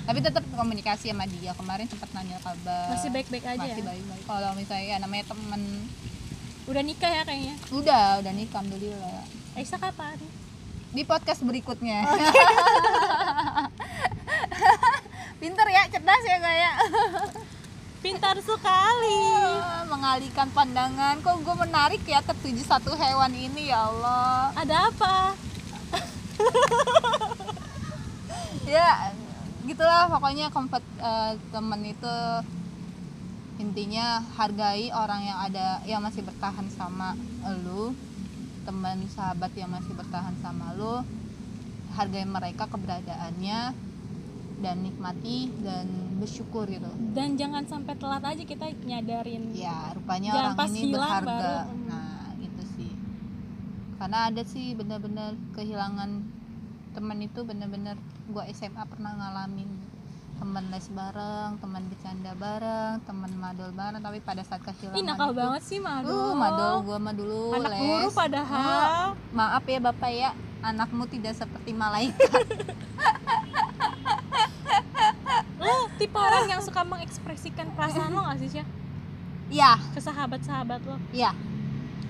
Tapi 0.06 0.22
tetap 0.22 0.46
komunikasi 0.54 1.10
sama 1.10 1.26
dia. 1.26 1.50
Kemarin 1.58 1.90
sempat 1.90 2.06
nanya 2.14 2.38
kabar. 2.38 2.94
Masih 2.94 3.10
baik-baik 3.10 3.42
aja 3.42 3.58
masih 3.58 3.82
ya? 3.82 3.86
baik-baik. 3.90 4.22
Kalau 4.22 4.50
misalnya 4.54 4.86
ya, 4.86 4.96
namanya 5.02 5.24
temen 5.34 5.62
udah 6.66 6.82
nikah 6.82 7.10
ya 7.10 7.22
kayaknya? 7.22 7.54
Udah 7.70 8.18
udah 8.22 8.32
nikah 8.34 8.58
alhamdulillah. 8.58 9.22
Aisyah 9.54 9.78
kapan? 9.78 10.18
Di 10.90 11.02
podcast 11.06 11.46
berikutnya. 11.46 12.02
Pinter 15.40 15.66
ya 15.68 15.82
cerdas 15.92 16.24
ya 16.26 16.38
kayak 16.42 16.74
pintar 18.02 18.36
sekali. 18.42 19.22
Mengalihkan 19.86 20.50
pandangan. 20.50 21.22
Kok 21.22 21.36
gue 21.46 21.56
menarik 21.66 22.02
ya 22.02 22.18
tertuju 22.24 22.62
satu 22.66 22.98
hewan 22.98 23.30
ini 23.34 23.70
ya 23.70 23.86
Allah. 23.86 24.50
Ada 24.58 24.76
apa? 24.90 25.14
Ya 28.66 29.14
gitulah 29.62 30.10
pokoknya 30.10 30.50
kompet 30.50 30.82
eh, 30.98 31.38
temen 31.54 31.86
itu 31.86 32.14
intinya 33.56 34.20
hargai 34.36 34.92
orang 34.92 35.20
yang 35.24 35.38
ada 35.40 35.80
yang 35.88 36.00
masih 36.04 36.20
bertahan 36.20 36.68
sama 36.68 37.16
lu 37.64 37.96
teman 38.68 39.00
sahabat 39.08 39.54
yang 39.56 39.72
masih 39.72 39.96
bertahan 39.96 40.36
sama 40.44 40.76
lu 40.76 41.00
hargai 41.96 42.28
mereka 42.28 42.68
keberadaannya 42.68 43.72
dan 44.60 44.76
nikmati 44.80 45.52
dan 45.60 45.88
bersyukur 46.16 46.68
gitu. 46.68 46.88
Dan 47.12 47.36
jangan 47.36 47.64
sampai 47.68 47.96
telat 47.96 48.24
aja 48.24 48.42
kita 48.44 48.72
nyadarin 48.84 49.52
ya 49.52 49.92
rupanya 49.92 50.32
Jangan 50.32 50.44
orang 50.44 50.56
pas 50.56 50.72
ini 50.72 50.92
berharga. 50.92 51.24
baru, 51.24 51.72
nah 51.88 52.24
gitu 52.40 52.62
sih. 52.76 52.92
Karena 53.96 54.18
ada 54.32 54.42
sih 54.44 54.72
bener-bener 54.76 55.36
kehilangan 55.56 56.10
teman 56.96 57.18
itu 57.20 57.40
bener-bener 57.44 57.96
gua 58.32 58.48
SMA 58.48 58.84
pernah 58.88 59.12
ngalamin 59.16 59.68
teman 60.56 60.72
les 60.72 60.88
bareng 60.88 61.60
teman 61.60 61.84
bercanda 61.84 62.32
bareng 62.32 62.96
teman 63.04 63.28
madol 63.36 63.68
bareng 63.76 64.00
tapi 64.00 64.24
pada 64.24 64.40
saat 64.40 64.64
kehilangan 64.64 64.96
Ih 64.96 65.04
nakal 65.04 65.36
banget 65.36 65.62
sih 65.68 65.76
Mado 65.76 66.08
uh 66.08 66.32
madol 66.32 66.80
gua 66.80 66.96
mah 66.96 67.12
dulu 67.12 67.52
anak 67.52 67.76
les. 67.76 67.80
guru 67.84 68.08
padahal. 68.08 69.12
Maaf 69.36 69.68
ya 69.68 69.80
bapak 69.84 70.12
ya. 70.16 70.32
Anakmu 70.64 71.04
tidak 71.12 71.36
seperti 71.36 71.76
malaikat. 71.76 72.40
Lo 75.60 75.92
tipe 76.00 76.16
orang 76.16 76.48
yang 76.48 76.64
suka 76.64 76.88
mengekspresikan 76.88 77.76
perasaan 77.76 78.16
lo 78.16 78.24
gak 78.24 78.40
sih 78.40 78.56
Syah? 78.56 78.66
ya. 79.52 79.76
Ke 79.92 80.00
sahabat-sahabat 80.00 80.80
lo? 80.88 80.96
Ya. 81.12 81.36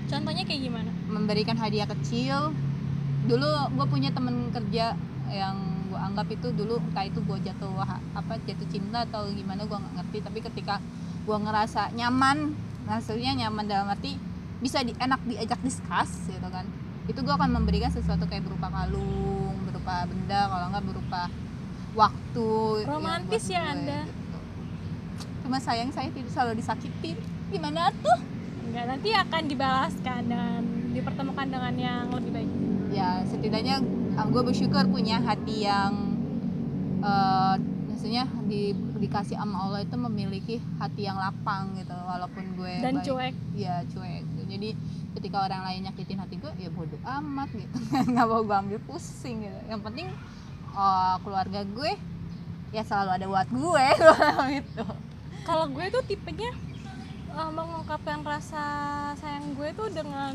Contohnya 0.07 0.47
kayak 0.47 0.71
gimana? 0.71 0.95
Memberikan 1.11 1.59
hadiah 1.59 1.91
kecil. 1.91 2.55
Dulu 3.27 3.75
gue 3.75 3.87
punya 3.91 4.15
temen 4.15 4.55
kerja 4.55 4.95
yang 5.35 5.76
gue 5.87 5.99
anggap 5.99 6.27
itu 6.29 6.51
dulu 6.53 6.83
entah 6.83 7.07
itu 7.07 7.23
gue 7.23 7.39
jatuh 7.47 7.73
apa 8.13 8.35
jatuh 8.45 8.69
cinta 8.69 9.07
atau 9.07 9.31
gimana 9.31 9.65
gue 9.65 9.77
nggak 9.79 9.95
ngerti. 10.03 10.19
Tapi 10.27 10.39
ketika 10.43 10.75
gue 11.27 11.37
ngerasa 11.37 11.95
nyaman 11.95 12.53
maksudnya 12.87 13.35
nyaman 13.35 13.67
dalam 13.67 13.91
arti 13.91 14.19
bisa 14.63 14.81
di, 14.83 14.93
enak 14.99 15.21
diajak 15.27 15.61
diskus 15.63 16.31
gitu 16.31 16.49
kan. 16.51 16.67
Itu 17.07 17.23
gue 17.23 17.35
akan 17.35 17.51
memberikan 17.55 17.91
sesuatu 17.91 18.27
kayak 18.27 18.47
berupa 18.47 18.71
kalung 18.71 19.55
berupa 19.67 20.03
benda 20.11 20.41
kalau 20.51 20.67
nggak 20.75 20.85
berupa 20.87 21.23
waktu 21.97 22.49
Romantis 22.85 23.45
ya 23.49 23.63
gue, 23.65 23.73
Anda. 23.73 24.01
gitu. 24.05 24.39
cuma 25.47 25.57
sayang 25.63 25.95
saya 25.95 26.11
tidak 26.11 26.31
selalu 26.35 26.59
disakitin 26.61 27.17
gimana 27.49 27.95
tuh? 28.03 28.19
Enggak 28.67 28.85
nanti 28.91 29.09
akan 29.15 29.43
dibalaskan 29.47 30.21
dan 30.27 30.61
dipertemukan 30.91 31.47
dengan 31.47 31.75
yang 31.79 32.11
lebih 32.11 32.31
baik. 32.35 32.51
Ya 32.91 33.23
setidaknya 33.25 33.79
gue 34.25 34.43
bersyukur 34.43 34.85
punya 34.89 35.21
hati 35.21 35.65
yang 35.65 35.93
eh, 37.01 37.55
maksudnya 37.87 38.25
di, 38.45 38.73
dikasih 38.97 39.37
sama 39.37 39.69
Allah 39.69 39.81
itu 39.83 39.97
memiliki 39.97 40.57
hati 40.77 41.05
yang 41.05 41.17
lapang 41.17 41.77
gitu 41.77 41.93
walaupun 41.93 42.45
gue 42.55 42.75
dan 42.81 43.01
baik- 43.01 43.05
cuek. 43.05 43.35
Ya 43.53 43.85
cuek. 43.89 44.25
Jadi 44.47 44.73
ketika 45.17 45.43
orang 45.43 45.65
lain 45.65 45.81
nyakitin 45.85 46.21
hati 46.21 46.37
gue 46.37 46.53
ya 46.57 46.69
bodoh 46.69 47.01
amat 47.03 47.49
gitu. 47.53 47.77
Nggak 48.13 48.27
mau 48.27 48.41
gue 48.41 48.57
ambil 48.57 48.81
pusing 48.85 49.45
gitu. 49.45 49.61
Yang 49.69 49.81
penting 49.85 50.09
eh, 50.73 51.15
keluarga 51.21 51.61
gue 51.65 51.93
ya 52.73 52.83
selalu 52.83 53.11
ada 53.17 53.27
buat 53.27 53.49
gue. 53.49 53.87
Gitu. 54.61 54.85
Kalau 55.45 55.67
gue 55.71 55.87
tuh 55.89 56.03
tipenya 56.05 56.51
eh, 57.33 57.51
mengungkapkan 57.53 58.21
rasa 58.23 58.65
sayang 59.17 59.53
gue 59.55 59.69
tuh 59.73 59.89
dengan 59.89 60.35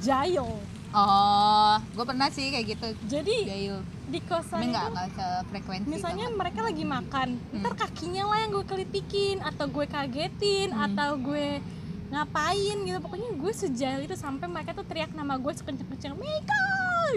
jail 0.00 0.48
oh 0.92 1.74
gue 1.90 2.04
pernah 2.04 2.28
sih 2.28 2.48
kayak 2.48 2.66
gitu. 2.68 2.88
Jadi 3.08 3.36
Jail 3.44 3.76
di 4.04 4.20
kosan 4.20 4.60
tapi 4.60 4.66
nggak 4.68 4.86
itu 4.86 5.00
sefrekuensi 5.14 5.88
misalnya 5.88 6.26
banget. 6.26 6.36
mereka 6.36 6.60
lagi 6.62 6.84
makan 6.84 7.28
ntar 7.54 7.72
kakinya 7.74 8.22
lah 8.26 8.38
yang 8.38 8.50
gue 8.52 8.64
kelitikin 8.66 9.36
atau 9.40 9.64
gue 9.66 9.86
kagetin 9.86 10.68
Hmm. 10.68 10.84
atau 10.86 11.10
gue 11.16 11.64
ngapain 12.08 12.76
gitu. 12.78 12.98
Pokoknya 12.98 13.28
gue 13.32 13.52
sejail 13.52 14.00
itu 14.02 14.12
sampai 14.14 14.46
mereka 14.46 14.72
tuh 14.72 14.84
teriak 14.84 15.10
nama 15.10 15.34
gue 15.34 15.48
sekenceng-kenceng 15.50 16.12
Mika! 16.14 16.64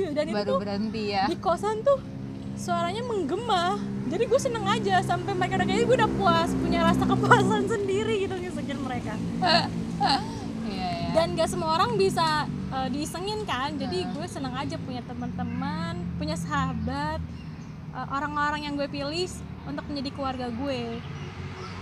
Dan 0.10 0.24
itu 0.26 0.36
baru 0.36 0.50
tuh 0.50 0.60
berhenti 0.62 1.04
ya. 1.12 1.24
di 1.26 1.36
kosan 1.36 1.80
tuh 1.82 2.00
suaranya 2.56 3.04
menggema. 3.04 3.76
Jadi 4.06 4.24
gue 4.24 4.40
seneng 4.40 4.64
aja 4.64 5.02
sampai 5.02 5.34
mereka 5.34 5.58
udah 5.58 5.66
kayak 5.66 5.84
gue 5.84 5.98
udah 5.98 6.12
puas 6.14 6.50
punya 6.54 6.80
rasa 6.82 7.04
kepuasan 7.12 7.64
sendiri 7.66 8.24
gitu 8.24 8.34
ngisengin 8.34 8.80
mereka. 8.80 9.14
Iya 10.66 10.88
ya 10.90 11.10
dan 11.14 11.32
gak 11.34 11.48
semua 11.48 11.70
orang 11.74 11.96
bisa 11.96 12.44
uh, 12.71 12.88
diisengin 12.89 13.43
kan 13.45 13.75
jadi 13.78 14.08
gue 14.10 14.25
seneng 14.30 14.56
aja 14.56 14.80
punya 14.82 15.01
teman-teman 15.06 15.99
punya 16.17 16.38
sahabat 16.39 17.19
uh, 17.93 18.08
orang-orang 18.10 18.65
yang 18.65 18.73
gue 18.80 18.88
pilih 18.89 19.30
untuk 19.65 19.86
menjadi 19.89 20.10
keluarga 20.13 20.47
gue. 20.54 21.01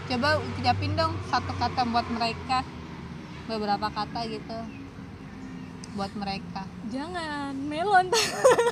Coba 0.07 0.39
ucapin 0.39 0.95
dong 0.95 1.15
satu 1.31 1.51
kata 1.55 1.87
buat 1.87 2.07
mereka 2.11 2.63
beberapa 3.47 3.87
kata 3.91 4.19
gitu 4.27 4.59
buat 5.93 6.09
mereka. 6.17 6.65
Jangan 6.89 7.53
melon. 7.53 8.09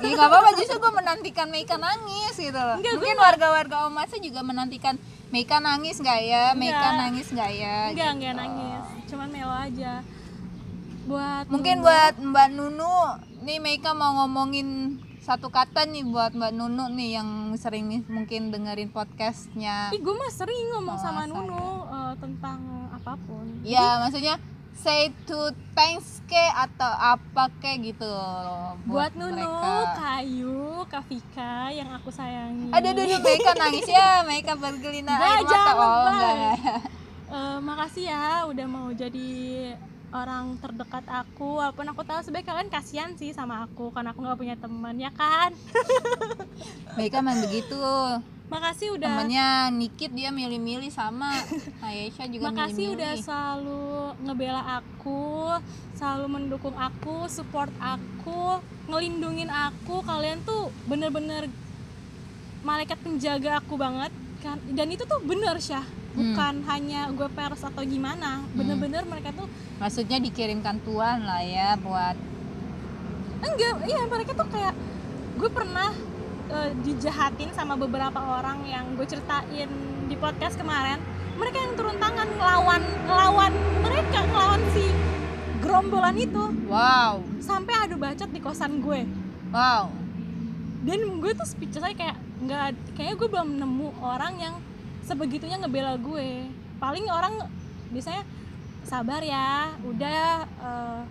Ya 0.02 0.10
nggak 0.10 0.26
apa-apa 0.26 0.58
justru 0.58 0.82
gue 0.82 0.90
menantikan 0.90 1.48
Meika 1.54 1.78
nangis 1.78 2.34
gitu 2.34 2.58
loh. 2.58 2.82
Enggak, 2.82 2.98
mungkin 2.98 3.18
warga-warga 3.22 3.76
Omasa 3.86 4.18
juga 4.18 4.42
menantikan 4.42 4.98
Meika 5.30 5.62
nangis 5.62 6.02
nggak 6.02 6.20
ya? 6.26 6.46
Meika 6.58 6.90
nangis 6.98 7.30
nggak 7.30 7.52
ya? 7.54 7.78
Enggak 7.94 8.10
gitu. 8.10 8.16
enggak 8.18 8.34
nangis. 8.42 8.84
Cuman 9.06 9.28
melo 9.30 9.54
aja 9.54 10.02
buat 11.06 11.46
mungkin 11.50 11.82
Nunu, 11.82 11.86
buat 11.90 12.14
Mbak 12.20 12.48
Nunu 12.54 12.96
nih 13.42 13.58
Meika 13.58 13.92
mau 13.98 14.22
ngomongin 14.22 15.00
satu 15.22 15.50
kata 15.50 15.86
nih 15.86 16.06
buat 16.06 16.34
Mbak 16.34 16.54
Nunu 16.54 16.86
nih 16.94 17.18
yang 17.22 17.30
sering 17.58 17.90
nih 17.90 18.02
mungkin 18.06 18.50
dengerin 18.50 18.90
podcastnya 18.90 19.90
Ih, 19.94 20.02
gue 20.02 20.14
mah 20.14 20.32
sering 20.34 20.78
ngomong 20.78 20.98
Oh, 20.98 21.02
sama 21.02 21.26
saya. 21.26 21.34
Nunu 21.34 21.66
uh, 21.90 22.14
tentang 22.18 22.60
apa 22.94 23.18
pun 23.26 23.46
ya 23.66 24.02
maksudnya 24.02 24.38
say 24.72 25.14
to 25.28 25.52
thanks 25.78 26.22
ke 26.26 26.42
atau 26.58 26.90
apa 26.90 27.50
ke 27.62 27.82
gitu 27.82 28.08
buat, 28.88 29.14
Nunu, 29.14 29.36
mereka. 29.38 29.94
Kayu, 29.94 30.88
Kafika 30.90 31.70
yang 31.70 31.92
aku 31.94 32.10
sayangi. 32.10 32.74
Aduh, 32.74 32.96
aduh, 32.96 33.04
aduh, 33.04 33.20
Meika 33.22 33.52
nangis 33.54 33.86
ya, 33.86 34.26
Meika 34.26 34.58
bergelina 34.58 35.12
air 35.22 35.46
mata. 35.46 35.72
Oh, 35.76 36.08
enggak, 36.10 36.34
enggak. 36.34 36.58
Eh, 37.32 37.58
makasih 37.62 38.06
ya 38.10 38.44
udah 38.48 38.66
mau 38.66 38.90
jadi 38.92 39.30
orang 40.12 40.60
terdekat 40.60 41.08
aku 41.08 41.64
walaupun 41.64 41.88
aku 41.88 42.04
tahu 42.04 42.20
sebenarnya 42.20 42.48
kalian 42.52 42.70
kasihan 42.72 43.12
sih 43.16 43.32
sama 43.32 43.64
aku 43.64 43.92
karena 43.96 44.12
aku 44.12 44.20
nggak 44.24 44.40
punya 44.40 44.56
teman 44.60 44.96
ya 45.00 45.12
kan 45.16 45.56
Meika 47.00 47.24
main 47.24 47.40
begitu. 47.40 47.80
makasih 48.52 49.00
udah 49.00 49.08
Temennya 49.08 49.72
Nikit 49.72 50.12
dia 50.12 50.28
milih-milih 50.28 50.92
sama 50.92 51.32
Aisyah 51.88 52.28
juga 52.28 52.52
makasih 52.52 52.92
udah 52.92 53.16
milih-milih. 53.16 53.24
selalu 53.24 53.92
ngebela 54.28 54.64
aku 54.84 55.56
selalu 55.96 56.26
mendukung 56.28 56.76
aku 56.76 57.32
support 57.32 57.72
aku 57.80 58.60
ngelindungin 58.92 59.48
aku 59.48 60.04
kalian 60.04 60.44
tuh 60.44 60.68
bener-bener 60.92 61.48
malaikat 62.68 63.00
penjaga 63.00 63.64
aku 63.64 63.80
banget 63.80 64.12
kan 64.44 64.60
dan 64.76 64.92
itu 64.92 65.08
tuh 65.08 65.24
bener 65.24 65.56
Syah 65.64 66.01
bukan 66.12 66.54
hanya 66.68 67.08
gue 67.16 67.30
pers 67.32 67.64
atau 67.64 67.82
gimana 67.88 68.44
bener-bener 68.52 69.08
mereka 69.08 69.32
tuh 69.32 69.48
Maksudnya 69.80 70.22
dikirimkan 70.22 70.84
Tuhan 70.84 71.24
lah 71.26 71.42
ya 71.42 71.74
buat 71.80 72.14
enggak 73.42 73.74
iya 73.90 74.02
mereka 74.06 74.32
tuh 74.38 74.46
kayak 74.52 74.76
gue 75.40 75.50
pernah 75.50 75.90
eh, 76.52 76.72
dijahatin 76.86 77.50
sama 77.58 77.74
beberapa 77.74 78.20
orang 78.20 78.62
yang 78.70 78.94
gue 78.94 79.08
ceritain 79.10 79.70
di 80.06 80.16
podcast 80.20 80.60
kemarin. 80.60 81.00
Mereka 81.40 81.58
yang 81.58 81.74
turun 81.80 81.98
tangan 81.98 82.28
ngelawan 82.38 82.84
ngelawan 83.08 83.52
mereka 83.82 84.20
ngelawan 84.28 84.62
si 84.76 84.86
gerombolan 85.64 86.14
itu. 86.20 86.44
Wow, 86.68 87.24
sampai 87.42 87.74
adu 87.88 87.96
bacot 87.98 88.30
di 88.30 88.38
kosan 88.44 88.84
gue. 88.84 89.08
Wow. 89.50 89.90
dan 90.82 90.98
gue 91.22 91.32
tuh 91.38 91.46
speechless 91.46 91.94
kayak 91.94 92.18
nggak 92.42 92.74
kayaknya 92.98 93.16
gue 93.22 93.30
belum 93.30 93.50
nemu 93.62 93.88
orang 94.02 94.34
yang 94.42 94.56
sebegitunya 95.02 95.58
ngebela 95.58 95.96
gue 95.96 96.48
paling 96.78 97.06
orang 97.08 97.34
biasanya 97.90 98.24
sabar 98.84 99.22
ya 99.22 99.50
udah 99.82 100.22
eh, 100.46 101.02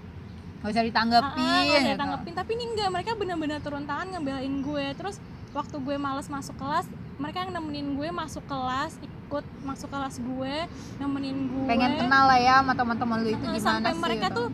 Gak 0.61 0.69
usah 0.69 0.77
Ah, 0.77 0.85
ah, 0.85 0.89
ditanggepin. 0.93 1.41
nggak 1.41 1.57
ada 1.57 1.73
gitu. 1.73 1.89
yang 1.89 1.97
tanggepin 1.99 2.35
tapi 2.37 2.51
ini 2.53 2.65
enggak 2.69 2.89
mereka 2.91 3.11
benar-benar 3.15 3.59
turun 3.59 3.85
tangan 3.85 4.07
ngebelain 4.11 4.55
gue 4.61 4.87
terus 4.95 5.17
waktu 5.51 5.77
gue 5.79 5.97
males 5.97 6.29
masuk 6.29 6.53
kelas 6.55 6.85
mereka 7.17 7.43
yang 7.43 7.53
nemenin 7.53 7.97
gue 7.97 8.09
masuk 8.11 8.45
kelas 8.45 8.93
ikut 8.99 9.45
masuk 9.63 9.89
kelas 9.89 10.17
gue 10.19 10.55
nemenin 10.97 11.49
gue 11.49 11.65
Pengen 11.65 11.97
kenal 11.97 12.25
lah 12.27 12.37
ya 12.39 12.61
sama 12.61 12.73
teman-teman 12.75 13.19
lu 13.19 13.29
itu 13.31 13.41
Eh, 13.41 13.51
gimana 13.51 13.65
sampai 13.73 13.91
sih. 13.91 14.01
mereka 14.01 14.27
gitu. 14.27 14.37
tuh 14.37 14.49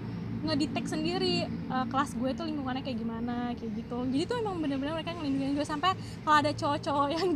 ngedetect 0.45 0.87
sendiri 0.89 1.37
eh, 1.43 1.87
kelas 1.87 2.11
gue 2.13 2.31
tuh 2.33 2.45
lingkungannya 2.45 2.83
kayak 2.83 2.99
gimana 2.99 3.35
kayak 3.53 3.73
gitu 3.75 3.99
jadi 4.07 4.23
tuh 4.25 4.37
emang 4.39 4.57
bener-bener 4.57 4.95
mereka 4.95 5.11
ngelindungin 5.13 5.53
gue 5.53 5.67
sampai 5.67 5.91
kalau 6.23 6.37
ada 6.39 6.51
cowok-cowok 6.53 7.09
yang 7.13 7.29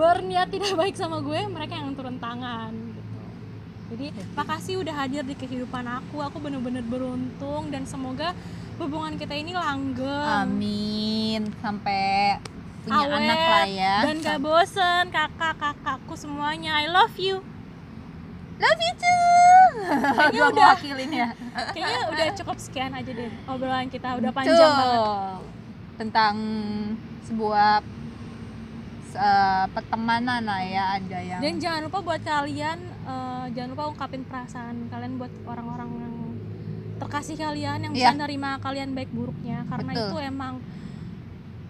berniat 0.00 0.48
tidak 0.48 0.72
baik 0.80 0.96
sama 0.96 1.20
gue 1.20 1.44
mereka 1.52 1.76
yang 1.76 1.92
turun 1.92 2.16
tangan 2.16 2.72
gitu 2.72 3.20
jadi 3.92 4.06
makasih 4.32 4.80
udah 4.80 4.94
hadir 4.96 5.20
di 5.28 5.36
kehidupan 5.36 5.84
aku 5.84 6.24
aku 6.24 6.40
bener-bener 6.40 6.80
beruntung 6.80 7.68
dan 7.68 7.84
semoga 7.84 8.32
hubungan 8.80 9.20
kita 9.20 9.36
ini 9.36 9.52
langgeng 9.52 10.48
Amin. 10.48 11.52
Sampai 11.60 12.40
punya 12.80 12.96
awet, 12.96 13.28
anak 13.28 13.40
lah 13.44 13.66
ya. 13.68 13.96
dan 14.08 14.16
gak 14.24 14.40
bosen 14.40 15.04
kakak 15.12 15.52
kakakku 15.60 16.16
semuanya 16.16 16.80
I 16.80 16.88
love 16.88 17.12
you 17.20 17.44
Love 18.60 18.76
you 18.76 18.92
too. 18.92 19.64
Kayaknya 19.88 20.52
udah. 20.52 20.68
mewakilin 20.76 21.10
ya. 21.16 21.28
kayaknya 21.72 22.00
udah 22.12 22.26
cukup 22.36 22.56
sekian 22.60 22.92
aja 22.92 23.08
deh 23.08 23.32
obrolan 23.48 23.88
kita 23.88 24.20
udah 24.20 24.30
panjang 24.32 24.56
Betul. 24.56 24.76
banget 24.80 25.00
Tentang 25.96 26.34
sebuah 27.24 27.80
eh, 29.12 29.66
pertemanan 29.70 30.42
lah 30.42 30.60
ya 30.60 30.84
ada 30.96 31.18
yang 31.18 31.40
Dan 31.40 31.54
jangan 31.56 31.80
lupa 31.86 31.98
buat 32.00 32.20
kalian 32.20 32.78
eh, 32.84 33.44
jangan 33.52 33.68
lupa 33.70 33.84
ungkapin 33.88 34.22
perasaan 34.22 34.88
kalian 34.88 35.12
buat 35.16 35.32
orang-orang 35.44 35.88
yang 35.90 36.14
terkasih 36.96 37.34
kalian 37.34 37.78
yang 37.80 37.92
bisa 37.92 38.12
Iya. 38.12 38.18
nerima 38.18 38.60
kalian 38.60 38.92
baik 38.92 39.08
buruknya 39.10 39.64
karena 39.66 39.90
Betul. 39.90 40.04
itu 40.04 40.16
emang 40.22 40.54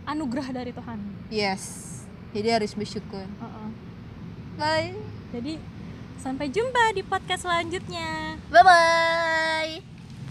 anugerah 0.04 0.48
dari 0.52 0.72
Tuhan. 0.72 0.98
yes. 1.28 1.86
Jadi 2.30 2.46
harus 2.48 2.72
bersyukur. 2.72 3.26
Heeh. 3.26 3.68
Bye. 4.54 4.94
Jadi 5.30 5.58
sampai 6.16 6.46
jumpa 6.46 6.94
di 6.94 7.02
podcast 7.02 7.42
selanjutnya. 7.42 8.38
Bye 8.48 8.62
bye. 8.62 9.99